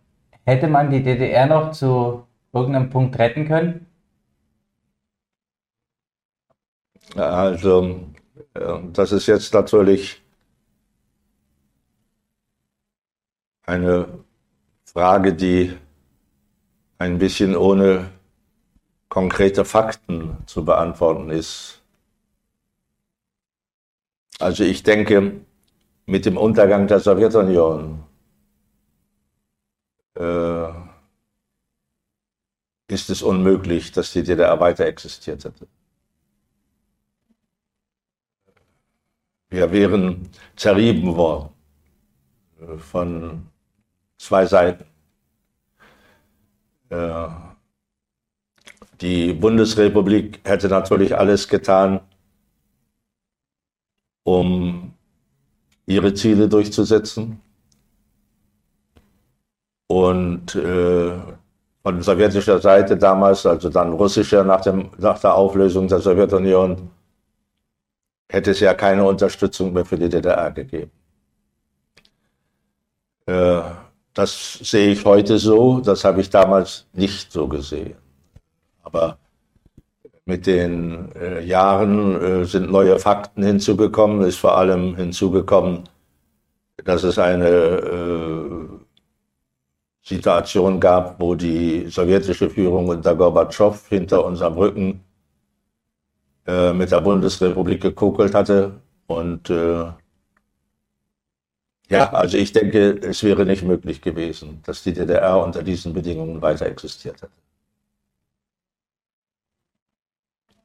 Hätte 0.47 0.69
man 0.69 0.91
die 0.91 1.03
DDR 1.03 1.47
noch 1.47 1.73
zu 1.73 2.25
irgendeinem 2.53 2.89
Punkt 2.89 3.19
retten 3.19 3.49
können? 3.49 3.87
Also, 7.17 8.01
das 8.93 9.11
ist 9.11 9.27
jetzt 9.27 9.53
natürlich 9.53 10.23
eine 13.65 14.07
Frage, 14.85 15.35
die 15.35 15.77
ein 16.99 17.19
bisschen 17.19 17.57
ohne 17.57 18.11
konkrete 19.09 19.65
Fakten 19.65 20.39
zu 20.47 20.65
beantworten 20.65 21.31
ist. 21.31 21.83
Also 24.39 24.63
ich 24.63 24.85
denke, 24.85 25.41
mit 26.07 26.25
dem 26.25 26.37
Untergang 26.37 26.87
der 26.87 27.01
Sowjetunion 27.01 28.06
äh, 30.17 30.73
ist 32.89 33.11
es 33.11 33.23
unmöglich, 33.23 33.93
dass 33.93 34.13
die 34.13 34.23
DDR 34.23 34.59
weiter 34.61 34.87
existiert 34.87 35.45
hätte. 35.45 35.67
Wir 39.49 39.71
wären 39.73 40.29
zerrieben 40.57 41.17
worden 41.17 41.51
äh, 42.61 42.79
von 42.79 43.47
zwei 44.19 44.47
Seiten. 44.47 44.85
Äh, 46.89 47.29
die 49.01 49.33
Bundesrepublik 49.35 50.41
hätte 50.45 50.69
natürlich 50.69 51.17
alles 51.17 51.49
getan, 51.49 52.01
um 54.25 54.95
ihre 55.87 56.15
Ziele 56.15 56.49
durchzusetzen. 56.49 57.41
Und 59.89 60.55
äh, 60.57 61.13
von 61.83 62.03
sowjetischer 62.03 62.61
Seite 62.61 62.97
damals, 62.97 63.47
also 63.47 63.71
dann 63.71 63.93
russischer 63.93 64.43
nach, 64.43 64.61
dem, 64.63 64.91
nach 64.99 65.21
der 65.21 65.35
Auflösung 65.35 65.87
der 65.87 66.01
Sowjetunion, 66.01 66.91
hätte 68.29 68.51
es 68.51 68.61
ja 68.61 68.75
keine 68.75 69.05
Unterstützung 69.05 69.73
mehr 69.73 69.85
für 69.85 69.97
die 69.97 70.09
DDR 70.09 70.51
gegeben. 70.51 70.91
Äh, 73.27 73.61
das 74.15 74.55
sehe 74.55 74.93
ich 74.93 75.05
heute 75.05 75.39
so, 75.39 75.81
das 75.81 76.05
habe 76.05 76.21
ich 76.21 76.31
damals 76.31 76.87
nicht 76.93 77.31
so 77.31 77.47
gesehen. 77.47 77.97
Aber 78.83 79.19
mit 80.25 80.47
den 80.47 81.13
äh, 81.15 81.45
Jahren 81.45 82.21
äh, 82.21 82.45
sind 82.47 82.71
neue 82.71 82.99
Fakten 82.99 83.43
hinzugekommen, 83.43 84.23
ist 84.23 84.39
vor 84.39 84.57
allem 84.59 84.97
hinzugekommen, 84.97 85.85
dass 86.85 87.05
es 87.05 87.19
eine 87.19 87.49
äh, 87.49 88.69
Situation 90.07 90.79
gab, 90.79 91.19
wo 91.21 91.35
die 91.35 91.87
sowjetische 91.89 92.49
Führung 92.49 92.89
unter 92.89 93.17
Gorbatschow 93.17 93.89
hinter 93.89 94.25
unserem 94.25 94.55
Rücken 94.55 95.01
äh, 96.47 96.73
mit 96.73 96.93
der 96.93 97.01
Bundesrepublik 97.01 97.83
gekokelt 97.83 98.35
hatte 98.35 98.81
und 99.09 99.51
äh, 99.51 99.87
Ja, 101.89 102.13
also 102.13 102.37
ich 102.37 102.53
denke, 102.53 102.99
es 103.03 103.23
wäre 103.25 103.45
nicht 103.47 103.63
möglich 103.65 104.01
gewesen, 104.01 104.61
dass 104.65 104.83
die 104.85 104.93
DDR 104.93 105.43
unter 105.45 105.63
diesen 105.63 105.93
Bedingungen 105.93 106.41
weiter 106.43 106.67
existiert 106.67 107.23
hätte. 107.23 107.33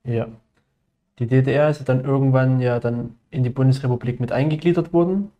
Ja. 0.03 0.27
Die 1.19 1.27
DDR 1.27 1.69
ist 1.69 1.87
dann 1.89 2.03
irgendwann 2.03 2.59
ja 2.61 2.79
dann 2.79 3.17
in 3.31 3.43
die 3.43 3.49
Bundesrepublik 3.49 4.19
mit 4.19 4.31
eingegliedert 4.31 4.93
worden. 4.93 5.31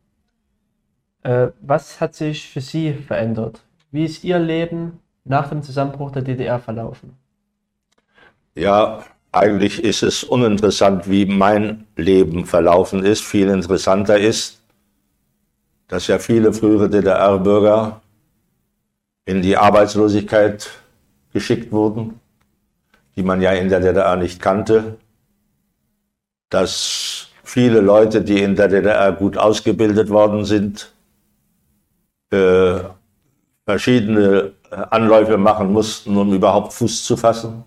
Äh, 1.24 1.50
was 1.62 2.02
hat 2.02 2.16
sich 2.16 2.50
für 2.50 2.62
Sie 2.62 2.94
verändert? 2.94 3.64
Wie 3.92 4.06
ist 4.06 4.24
Ihr 4.24 4.40
Leben 4.40 5.00
nach 5.26 5.50
dem 5.50 5.62
Zusammenbruch 5.62 6.12
der 6.12 6.22
DDR 6.22 6.60
verlaufen? 6.60 7.18
Ja, 8.56 9.04
eigentlich 9.32 9.84
ist 9.84 10.04
es 10.04 10.24
uninteressant, 10.24 11.10
wie 11.10 11.26
mein 11.26 11.88
Leben 11.96 12.46
verlaufen 12.46 13.04
ist. 13.04 13.22
Viel 13.22 13.50
interessanter 13.50 14.18
ist, 14.18 14.62
dass 15.88 16.08
ja 16.08 16.20
viele 16.20 16.54
frühere 16.54 16.90
DDR-Bürger 16.90 18.02
in 19.26 19.42
die 19.42 19.58
Arbeitslosigkeit 19.58 20.70
geschickt 21.34 21.72
wurden, 21.72 22.20
die 23.16 23.24
man 23.24 23.42
ja 23.42 23.52
in 23.52 23.70
der 23.70 23.82
DDR 23.82 24.16
nicht 24.16 24.42
kannte, 24.42 24.98
dass 26.50 27.30
viele 27.44 27.82
Leute, 27.82 28.22
die 28.22 28.42
in 28.42 28.56
der 28.56 28.68
DDR 28.68 29.12
gut 29.12 29.38
ausgebildet 29.38 30.10
worden 30.10 30.46
sind, 30.46 30.94
äh, 32.32 32.80
verschiedene 33.66 34.54
Anläufe 34.70 35.38
machen 35.38 35.72
mussten, 35.72 36.18
um 36.18 36.34
überhaupt 36.34 36.74
Fuß 36.74 37.04
zu 37.04 37.18
fassen 37.18 37.64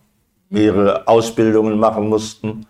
mehrere 0.54 1.06
Ausbildungen 1.06 1.78
machen 1.78 2.08
mussten, 2.08 2.66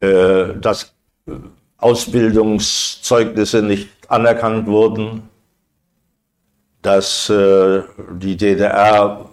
äh, 0.00 0.54
dass 0.60 0.94
Ausbildungszeugnisse 1.78 3.62
nicht 3.62 3.88
anerkannt 4.08 4.66
wurden, 4.66 5.28
dass 6.82 7.28
äh, 7.28 7.82
die 8.12 8.36
DDR 8.36 9.28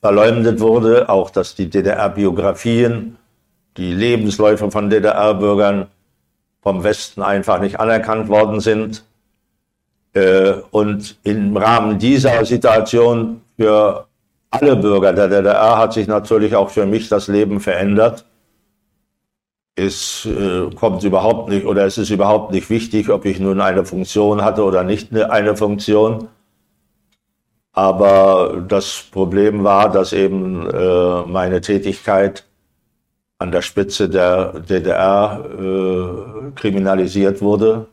verleumdet 0.00 0.58
wurde, 0.60 1.08
auch 1.08 1.30
dass 1.30 1.54
die 1.54 1.68
DDR-Biografien, 1.68 3.18
die 3.76 3.92
Lebensläufe 3.92 4.70
von 4.70 4.90
DDR-Bürgern 4.90 5.88
vom 6.60 6.82
Westen 6.82 7.22
einfach 7.22 7.60
nicht 7.60 7.78
anerkannt 7.78 8.28
worden 8.28 8.60
sind. 8.60 9.04
Äh, 10.14 10.54
und 10.70 11.16
im 11.24 11.56
Rahmen 11.56 11.98
dieser 11.98 12.44
Situation 12.44 13.40
für 13.56 14.06
alle 14.50 14.76
Bürger 14.76 15.12
der 15.14 15.28
DDR 15.28 15.78
hat 15.78 15.94
sich 15.94 16.06
natürlich 16.06 16.54
auch 16.54 16.68
für 16.68 16.84
mich 16.84 17.08
das 17.08 17.28
Leben 17.28 17.60
verändert. 17.60 18.26
Es 19.74 20.26
äh, 20.26 20.70
kommt 20.74 21.02
überhaupt 21.02 21.48
nicht 21.48 21.64
oder 21.64 21.86
es 21.86 21.96
ist 21.96 22.10
überhaupt 22.10 22.52
nicht 22.52 22.68
wichtig, 22.68 23.08
ob 23.08 23.24
ich 23.24 23.40
nun 23.40 23.62
eine 23.62 23.86
Funktion 23.86 24.44
hatte 24.44 24.64
oder 24.64 24.84
nicht 24.84 25.14
eine 25.16 25.56
Funktion. 25.56 26.28
Aber 27.72 28.62
das 28.68 29.06
Problem 29.10 29.64
war, 29.64 29.90
dass 29.90 30.12
eben 30.12 30.68
äh, 30.68 31.22
meine 31.22 31.62
Tätigkeit 31.62 32.44
an 33.38 33.50
der 33.50 33.62
Spitze 33.62 34.10
der 34.10 34.60
DDR 34.60 36.52
kriminalisiert 36.54 37.40
wurde. 37.40 37.86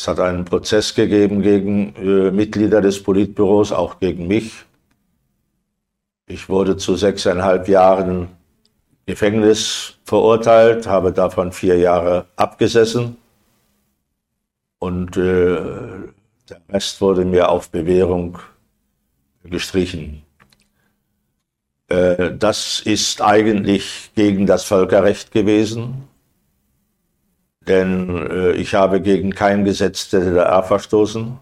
Es 0.00 0.08
hat 0.08 0.18
einen 0.18 0.46
Prozess 0.46 0.94
gegeben 0.94 1.42
gegen 1.42 1.94
äh, 1.96 2.30
Mitglieder 2.30 2.80
des 2.80 3.02
Politbüros, 3.02 3.70
auch 3.70 4.00
gegen 4.00 4.28
mich. 4.28 4.64
Ich 6.26 6.48
wurde 6.48 6.78
zu 6.78 6.96
sechseinhalb 6.96 7.68
Jahren 7.68 8.28
Gefängnis 9.04 9.98
verurteilt, 10.04 10.86
habe 10.86 11.12
davon 11.12 11.52
vier 11.52 11.76
Jahre 11.76 12.24
abgesessen 12.36 13.18
und 14.78 15.18
äh, 15.18 15.58
der 16.48 16.60
Rest 16.70 17.02
wurde 17.02 17.26
mir 17.26 17.50
auf 17.50 17.68
Bewährung 17.68 18.38
gestrichen. 19.44 20.22
Äh, 21.88 22.38
das 22.38 22.80
ist 22.80 23.20
eigentlich 23.20 24.12
gegen 24.14 24.46
das 24.46 24.64
Völkerrecht 24.64 25.30
gewesen, 25.30 26.08
denn 27.66 28.26
äh, 28.30 28.52
ich 28.52 28.74
habe 28.74 29.00
gegen 29.00 29.32
kein 29.34 29.64
Gesetz 29.64 30.08
der 30.10 30.20
DDR 30.20 30.62
verstoßen. 30.62 31.38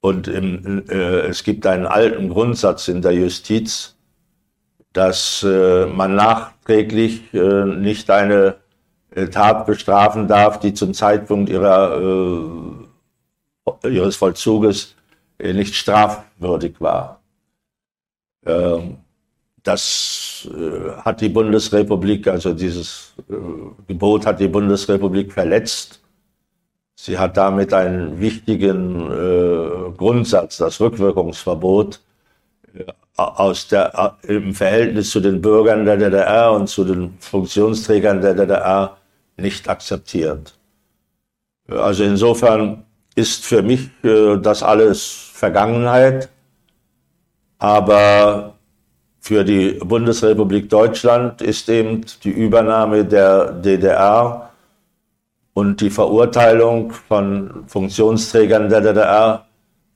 Und 0.00 0.28
im, 0.28 0.88
äh, 0.88 1.20
es 1.28 1.44
gibt 1.44 1.66
einen 1.66 1.86
alten 1.86 2.30
Grundsatz 2.30 2.88
in 2.88 3.02
der 3.02 3.12
Justiz, 3.12 3.96
dass 4.92 5.42
äh, 5.42 5.86
man 5.86 6.14
nachträglich 6.14 7.32
äh, 7.34 7.64
nicht 7.64 8.10
eine 8.10 8.56
äh, 9.10 9.26
Tat 9.26 9.66
bestrafen 9.66 10.26
darf, 10.26 10.58
die 10.58 10.72
zum 10.74 10.94
Zeitpunkt 10.94 11.50
ihrer, 11.50 12.00
äh, 13.82 13.88
ihres 13.88 14.16
Vollzuges 14.16 14.96
äh, 15.38 15.52
nicht 15.52 15.74
strafwürdig 15.74 16.80
war. 16.80 17.20
Ähm, 18.46 18.98
das 19.62 20.48
äh, 20.50 20.90
hat 21.02 21.20
die 21.20 21.28
Bundesrepublik, 21.28 22.26
also 22.28 22.54
dieses 22.54 23.12
Gebot 23.86 24.26
hat 24.26 24.40
die 24.40 24.48
Bundesrepublik 24.48 25.32
verletzt. 25.32 26.00
Sie 26.96 27.18
hat 27.18 27.36
damit 27.36 27.72
einen 27.72 28.20
wichtigen 28.20 29.10
äh, 29.10 29.90
Grundsatz, 29.96 30.58
das 30.58 30.80
Rückwirkungsverbot, 30.80 32.00
äh, 32.74 32.84
aus 33.16 33.68
der, 33.68 34.18
äh, 34.22 34.34
im 34.34 34.54
Verhältnis 34.54 35.10
zu 35.10 35.20
den 35.20 35.40
Bürgern 35.40 35.84
der 35.84 35.96
DDR 35.96 36.52
und 36.52 36.68
zu 36.68 36.84
den 36.84 37.16
Funktionsträgern 37.18 38.20
der 38.20 38.34
DDR 38.34 38.96
nicht 39.36 39.68
akzeptiert. 39.68 40.54
Also 41.68 42.04
insofern 42.04 42.84
ist 43.14 43.44
für 43.44 43.62
mich 43.62 43.90
äh, 44.04 44.36
das 44.38 44.62
alles 44.62 45.30
Vergangenheit, 45.32 46.28
aber 47.58 48.54
für 49.20 49.44
die 49.44 49.72
Bundesrepublik 49.72 50.68
Deutschland 50.70 51.42
ist 51.42 51.68
eben 51.68 52.04
die 52.24 52.30
Übernahme 52.30 53.04
der 53.04 53.52
DDR 53.52 54.50
und 55.52 55.80
die 55.80 55.90
Verurteilung 55.90 56.90
von 56.90 57.64
Funktionsträgern 57.66 58.70
der 58.70 58.80
DDR 58.80 59.46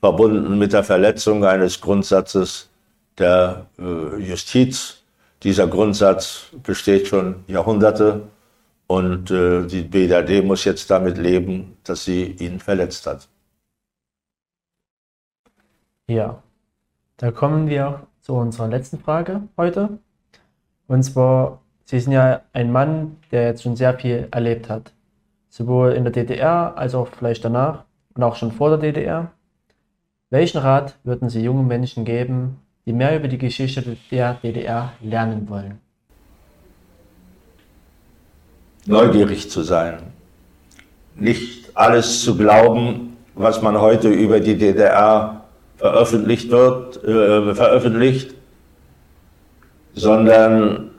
verbunden 0.01 0.59
mit 0.59 0.75
der 0.75 0.85
Verletzung 0.85 1.45
eines 1.45 1.81
Grundsatzes 1.81 2.69
der 3.17 3.67
äh, 3.79 4.21
Justiz. 4.21 5.03
Dieser 5.43 5.67
Grundsatz 5.69 6.51
besteht 6.63 7.09
schon 7.09 7.45
Jahrhunderte 7.47 8.23
und 8.87 9.31
äh, 9.31 9.67
die 9.67 9.83
BRD 9.83 10.45
muss 10.45 10.65
jetzt 10.65 10.91
damit 10.91 11.17
leben, 11.17 11.79
dass 11.85 12.05
sie 12.05 12.25
ihn 12.25 12.61
verletzt 12.61 13.07
hat. 13.07 13.27
Ja, 16.07 16.43
da 17.17 17.31
kommen 17.31 17.69
wir 17.69 18.07
zu 18.25 18.35
unserer 18.35 18.67
letzten 18.67 18.99
Frage 18.99 19.43
heute. 19.57 19.99
Und 20.89 21.05
zwar, 21.05 21.61
Sie 21.85 22.01
sind 22.01 22.13
ja 22.13 22.41
ein 22.53 22.73
Mann, 22.73 23.19
der 23.31 23.45
jetzt 23.45 23.63
schon 23.63 23.77
sehr 23.77 23.95
viel 23.95 24.27
erlebt 24.33 24.69
hat 24.69 24.93
sowohl 25.55 25.93
in 25.93 26.03
der 26.03 26.13
DDR 26.13 26.77
als 26.77 26.97
auch 26.97 27.07
vielleicht 27.17 27.45
danach 27.45 27.85
und 28.15 28.25
auch 28.25 28.35
schon 28.35 28.51
vor 28.51 28.71
der 28.71 28.79
DDR. 28.79 29.31
Welchen 30.31 30.59
Rat 30.59 30.97
würden 31.05 31.29
Sie 31.31 31.45
jungen 31.45 31.69
Menschen 31.69 32.05
geben, 32.05 32.59
die 32.87 32.93
mehr 32.93 33.17
über 33.17 33.29
die 33.29 33.39
Geschichte 33.39 33.97
der 34.11 34.35
DDR 34.43 34.93
lernen 35.01 35.49
wollen? 35.49 35.79
Neugierig 38.87 39.49
zu 39.49 39.63
sein. 39.63 39.99
Nicht 41.15 41.71
alles 41.77 42.25
zu 42.25 42.37
glauben, 42.37 43.17
was 43.37 43.63
man 43.63 43.81
heute 43.81 44.09
über 44.09 44.41
die 44.41 44.59
DDR 44.59 45.44
veröffentlicht 45.77 46.51
wird, 46.51 47.03
äh, 47.05 47.55
veröffentlicht, 47.55 48.35
sondern 49.95 50.91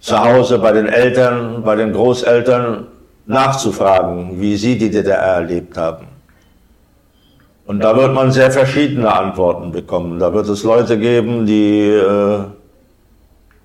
zu 0.00 0.18
Hause 0.22 0.58
bei 0.58 0.72
den 0.72 0.86
Eltern, 0.86 1.62
bei 1.64 1.74
den 1.76 1.92
Großeltern 1.92 2.86
nachzufragen, 3.26 4.40
wie 4.40 4.56
sie 4.56 4.78
die 4.78 4.90
DDR 4.90 5.36
erlebt 5.40 5.76
haben. 5.76 6.06
Und 7.66 7.80
da 7.80 7.96
wird 7.96 8.14
man 8.14 8.30
sehr 8.30 8.50
verschiedene 8.52 9.12
Antworten 9.12 9.72
bekommen. 9.72 10.20
Da 10.20 10.32
wird 10.32 10.48
es 10.48 10.62
Leute 10.62 10.96
geben, 10.98 11.46
die 11.46 11.88
äh, 11.88 12.38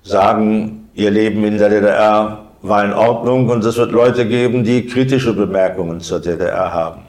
sagen, 0.02 0.90
ihr 0.96 1.12
Leben 1.12 1.44
in 1.44 1.58
der 1.60 1.70
DDR 1.70 2.40
war 2.64 2.86
in 2.86 2.94
Ordnung 2.94 3.48
und 3.50 3.64
es 3.64 3.78
wird 3.78 3.92
Leute 3.92 4.28
geben, 4.28 4.64
die 4.64 4.86
kritische 4.86 5.34
Bemerkungen 5.34 6.00
zur 6.00 6.20
DDR 6.20 6.74
haben. 6.74 7.02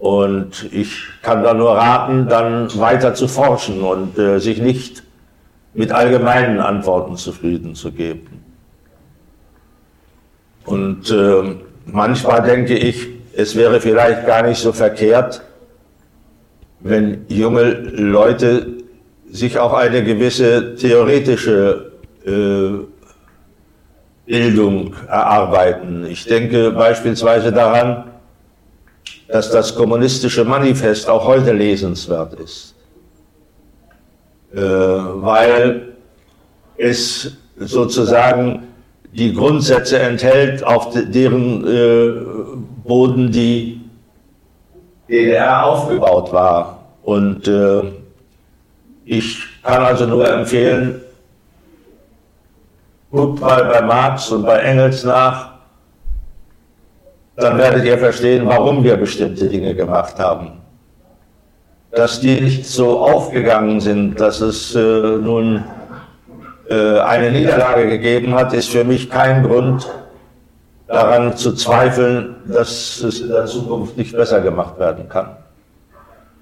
Und 0.00 0.72
ich 0.72 1.02
kann 1.20 1.42
da 1.42 1.52
nur 1.52 1.72
raten, 1.72 2.26
dann 2.26 2.74
weiter 2.80 3.12
zu 3.12 3.28
forschen 3.28 3.82
und 3.82 4.18
äh, 4.18 4.38
sich 4.40 4.58
nicht 4.60 5.02
mit 5.74 5.92
allgemeinen 5.92 6.58
Antworten 6.58 7.16
zufrieden 7.16 7.74
zu 7.74 7.92
geben. 7.92 8.42
Und 10.64 11.10
äh, 11.10 11.54
manchmal 11.84 12.40
denke 12.42 12.78
ich, 12.78 13.08
es 13.34 13.54
wäre 13.56 13.78
vielleicht 13.78 14.26
gar 14.26 14.42
nicht 14.42 14.58
so 14.58 14.72
verkehrt, 14.72 15.42
wenn 16.80 17.26
junge 17.28 17.64
Leute 17.70 18.78
sich 19.30 19.58
auch 19.58 19.74
eine 19.74 20.02
gewisse 20.02 20.76
theoretische 20.76 21.92
äh, 22.24 22.86
Bildung 24.24 24.94
erarbeiten. 25.06 26.06
Ich 26.06 26.24
denke 26.24 26.70
beispielsweise 26.70 27.52
daran, 27.52 28.09
dass 29.32 29.50
das 29.50 29.74
kommunistische 29.74 30.44
Manifest 30.44 31.08
auch 31.08 31.24
heute 31.24 31.52
lesenswert 31.52 32.34
ist, 32.34 32.74
äh, 34.52 34.60
weil 34.60 35.88
es 36.76 37.36
sozusagen 37.56 38.66
die 39.12 39.32
Grundsätze 39.32 39.98
enthält, 39.98 40.64
auf 40.64 40.90
deren 40.94 41.66
äh, 41.66 42.12
Boden 42.84 43.30
die 43.30 43.80
DDR 45.08 45.64
aufgebaut 45.64 46.32
war. 46.32 46.80
Und 47.02 47.48
äh, 47.48 47.82
ich 49.04 49.42
kann 49.62 49.82
also 49.82 50.06
nur 50.06 50.28
empfehlen, 50.28 51.00
guckt 53.10 53.40
mal 53.40 53.64
bei 53.64 53.82
Marx 53.82 54.30
und 54.30 54.44
bei 54.44 54.58
Engels 54.58 55.04
nach, 55.04 55.49
dann 57.42 57.58
werdet 57.58 57.84
ihr 57.84 57.98
verstehen, 57.98 58.46
warum 58.46 58.84
wir 58.84 58.96
bestimmte 58.96 59.48
Dinge 59.48 59.74
gemacht 59.74 60.18
haben. 60.18 60.52
Dass 61.90 62.20
die 62.20 62.40
nicht 62.40 62.66
so 62.66 63.00
aufgegangen 63.00 63.80
sind, 63.80 64.20
dass 64.20 64.40
es 64.40 64.74
äh, 64.74 64.80
nun 64.80 65.64
äh, 66.68 66.98
eine 67.00 67.32
Niederlage 67.32 67.88
gegeben 67.88 68.34
hat, 68.34 68.52
ist 68.52 68.68
für 68.68 68.84
mich 68.84 69.10
kein 69.10 69.42
Grund 69.42 69.90
daran 70.86 71.36
zu 71.36 71.54
zweifeln, 71.54 72.36
dass 72.46 73.00
es 73.00 73.20
in 73.20 73.28
der 73.28 73.46
Zukunft 73.46 73.96
nicht 73.96 74.12
besser 74.12 74.40
gemacht 74.40 74.78
werden 74.78 75.08
kann. 75.08 75.36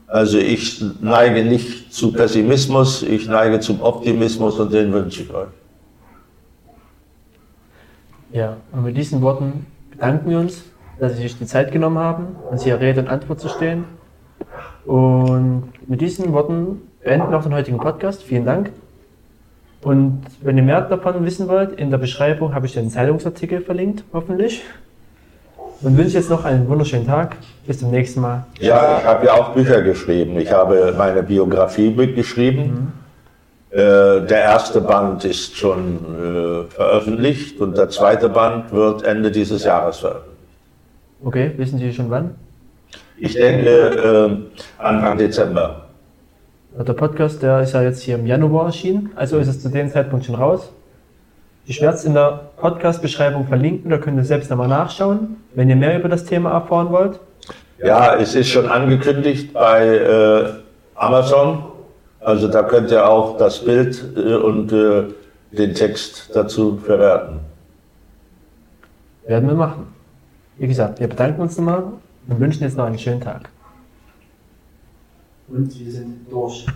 Also 0.07 0.39
ich 0.39 0.83
neige 1.01 1.45
nicht 1.45 1.93
zu 1.93 2.13
Pessimismus, 2.13 3.03
ich 3.03 3.29
neige 3.29 3.61
zum 3.61 3.83
Optimismus 3.83 4.59
und 4.59 4.73
den 4.73 4.93
wünsche 4.93 5.23
ich 5.23 5.33
euch. 5.33 5.49
Ja, 8.33 8.57
und 8.73 8.85
mit 8.85 8.97
diesen 8.97 9.21
Worten 9.21 9.67
bedanken 9.91 10.31
wir 10.31 10.39
uns, 10.39 10.65
dass 11.01 11.17
Sie 11.17 11.23
sich 11.23 11.39
die 11.39 11.47
Zeit 11.47 11.73
genommen 11.73 11.99
haben, 11.99 12.37
uns 12.51 12.65
hier 12.65 12.81
Rede 12.81 13.01
und 13.01 13.09
Antwort 13.09 13.41
zu 13.41 13.49
stehen. 13.49 13.85
Und 14.85 15.73
mit 15.87 16.01
diesen 16.01 16.33
Worten 16.33 16.83
beenden 17.03 17.31
wir 17.31 17.39
auch 17.39 17.43
den 17.43 17.55
heutigen 17.55 17.79
Podcast. 17.79 18.23
Vielen 18.23 18.45
Dank. 18.45 18.71
Und 19.83 20.23
wenn 20.41 20.57
ihr 20.57 20.63
mehr 20.63 20.81
davon 20.81 21.25
wissen 21.25 21.49
wollt, 21.49 21.79
in 21.79 21.91
der 21.91 21.99
Beschreibung 21.99 22.55
habe 22.55 22.67
ich 22.67 22.75
den 22.75 22.91
Zeitungsartikel 22.91 23.61
verlinkt, 23.61 24.03
hoffentlich. 24.13 24.63
Und 25.81 25.97
wünsche 25.97 26.19
jetzt 26.19 26.31
noch 26.31 26.45
einen 26.45 26.69
wunderschönen 26.69 27.07
Tag. 27.07 27.37
Bis 27.67 27.79
zum 27.79 27.91
nächsten 27.91 28.21
Mal. 28.21 28.47
Ja, 28.59 28.99
ich 28.99 29.05
habe 29.05 29.27
ja 29.27 29.35
auch 29.35 29.51
Bücher 29.51 29.83
geschrieben. 29.83 30.39
Ich 30.41 30.51
habe 30.51 30.95
meine 30.99 31.23
Biografie 31.23 31.91
mitgeschrieben. 31.91 32.65
Mhm. 32.65 32.93
Äh, 33.71 33.77
der 34.27 34.43
erste 34.43 34.81
Band 34.81 35.25
ist 35.25 35.57
schon 35.57 35.99
äh, 35.99 36.75
veröffentlicht 36.75 37.61
und 37.61 37.77
der 37.77 37.91
zweite 37.91 38.31
Band 38.31 38.73
wird 38.73 39.05
Ende 39.05 39.31
dieses 39.31 39.63
Jahres 39.65 39.99
veröffentlicht. 39.99 40.38
Okay, 41.25 41.53
wissen 41.57 41.79
Sie 41.79 41.93
schon 41.93 42.11
wann? 42.11 42.37
Ich 43.17 43.35
denke 43.35 43.69
äh, 43.69 44.83
Anfang 44.83 45.19
Dezember. 45.19 45.87
Der 46.79 46.93
Podcast, 46.93 47.43
der 47.43 47.61
ist 47.63 47.73
ja 47.73 47.83
jetzt 47.83 48.03
hier 48.03 48.15
im 48.15 48.27
Januar 48.27 48.67
erschienen, 48.67 49.11
also 49.17 49.39
ist 49.39 49.49
es 49.49 49.61
zu 49.61 49.69
dem 49.69 49.91
Zeitpunkt 49.91 50.27
schon 50.27 50.37
raus. 50.37 50.71
Ich 51.67 51.81
werde 51.83 51.97
es 51.97 52.05
in 52.05 52.15
der 52.15 52.51
Podcast-Beschreibung 52.57 53.49
verlinken, 53.49 53.91
da 53.91 53.99
könnt 53.99 54.17
ihr 54.17 54.25
selbst 54.25 54.49
nochmal 54.49 54.69
nachschauen, 54.69 55.39
wenn 55.55 55.69
ihr 55.69 55.77
mehr 55.77 55.99
über 55.99 56.09
das 56.09 56.25
Thema 56.25 56.53
erfahren 56.53 56.91
wollt. 56.91 57.19
Ja, 57.83 58.15
es 58.17 58.35
ist 58.37 58.49
schon 58.49 58.67
angekündigt 58.67 59.53
bei 59.53 59.87
äh, 59.87 60.51
Amazon. 60.95 61.65
Also 62.21 62.49
da 62.49 62.63
könnt 62.63 62.91
ihr 62.91 63.09
auch 63.09 63.37
das 63.37 63.65
Bild 63.65 64.03
äh, 64.17 64.35
und 64.35 64.73
äh, 64.73 65.05
den 65.51 65.75
Text 65.75 66.31
dazu 66.35 66.77
verwerten. 66.77 67.41
Werden 69.27 69.49
wir 69.49 69.55
machen. 69.57 69.98
Wie 70.59 70.67
gesagt, 70.67 70.99
wir 70.99 71.07
bedanken 71.07 71.41
uns 71.41 71.57
nochmal 71.57 71.85
und 72.27 72.41
wünschen 72.41 72.65
jetzt 72.65 72.77
noch 72.77 72.87
einen 72.87 72.99
schönen 72.99 73.21
Tag. 73.21 73.49
Und 75.49 75.79
wir 75.79 75.93
sind 75.93 76.31
durch. 76.31 76.67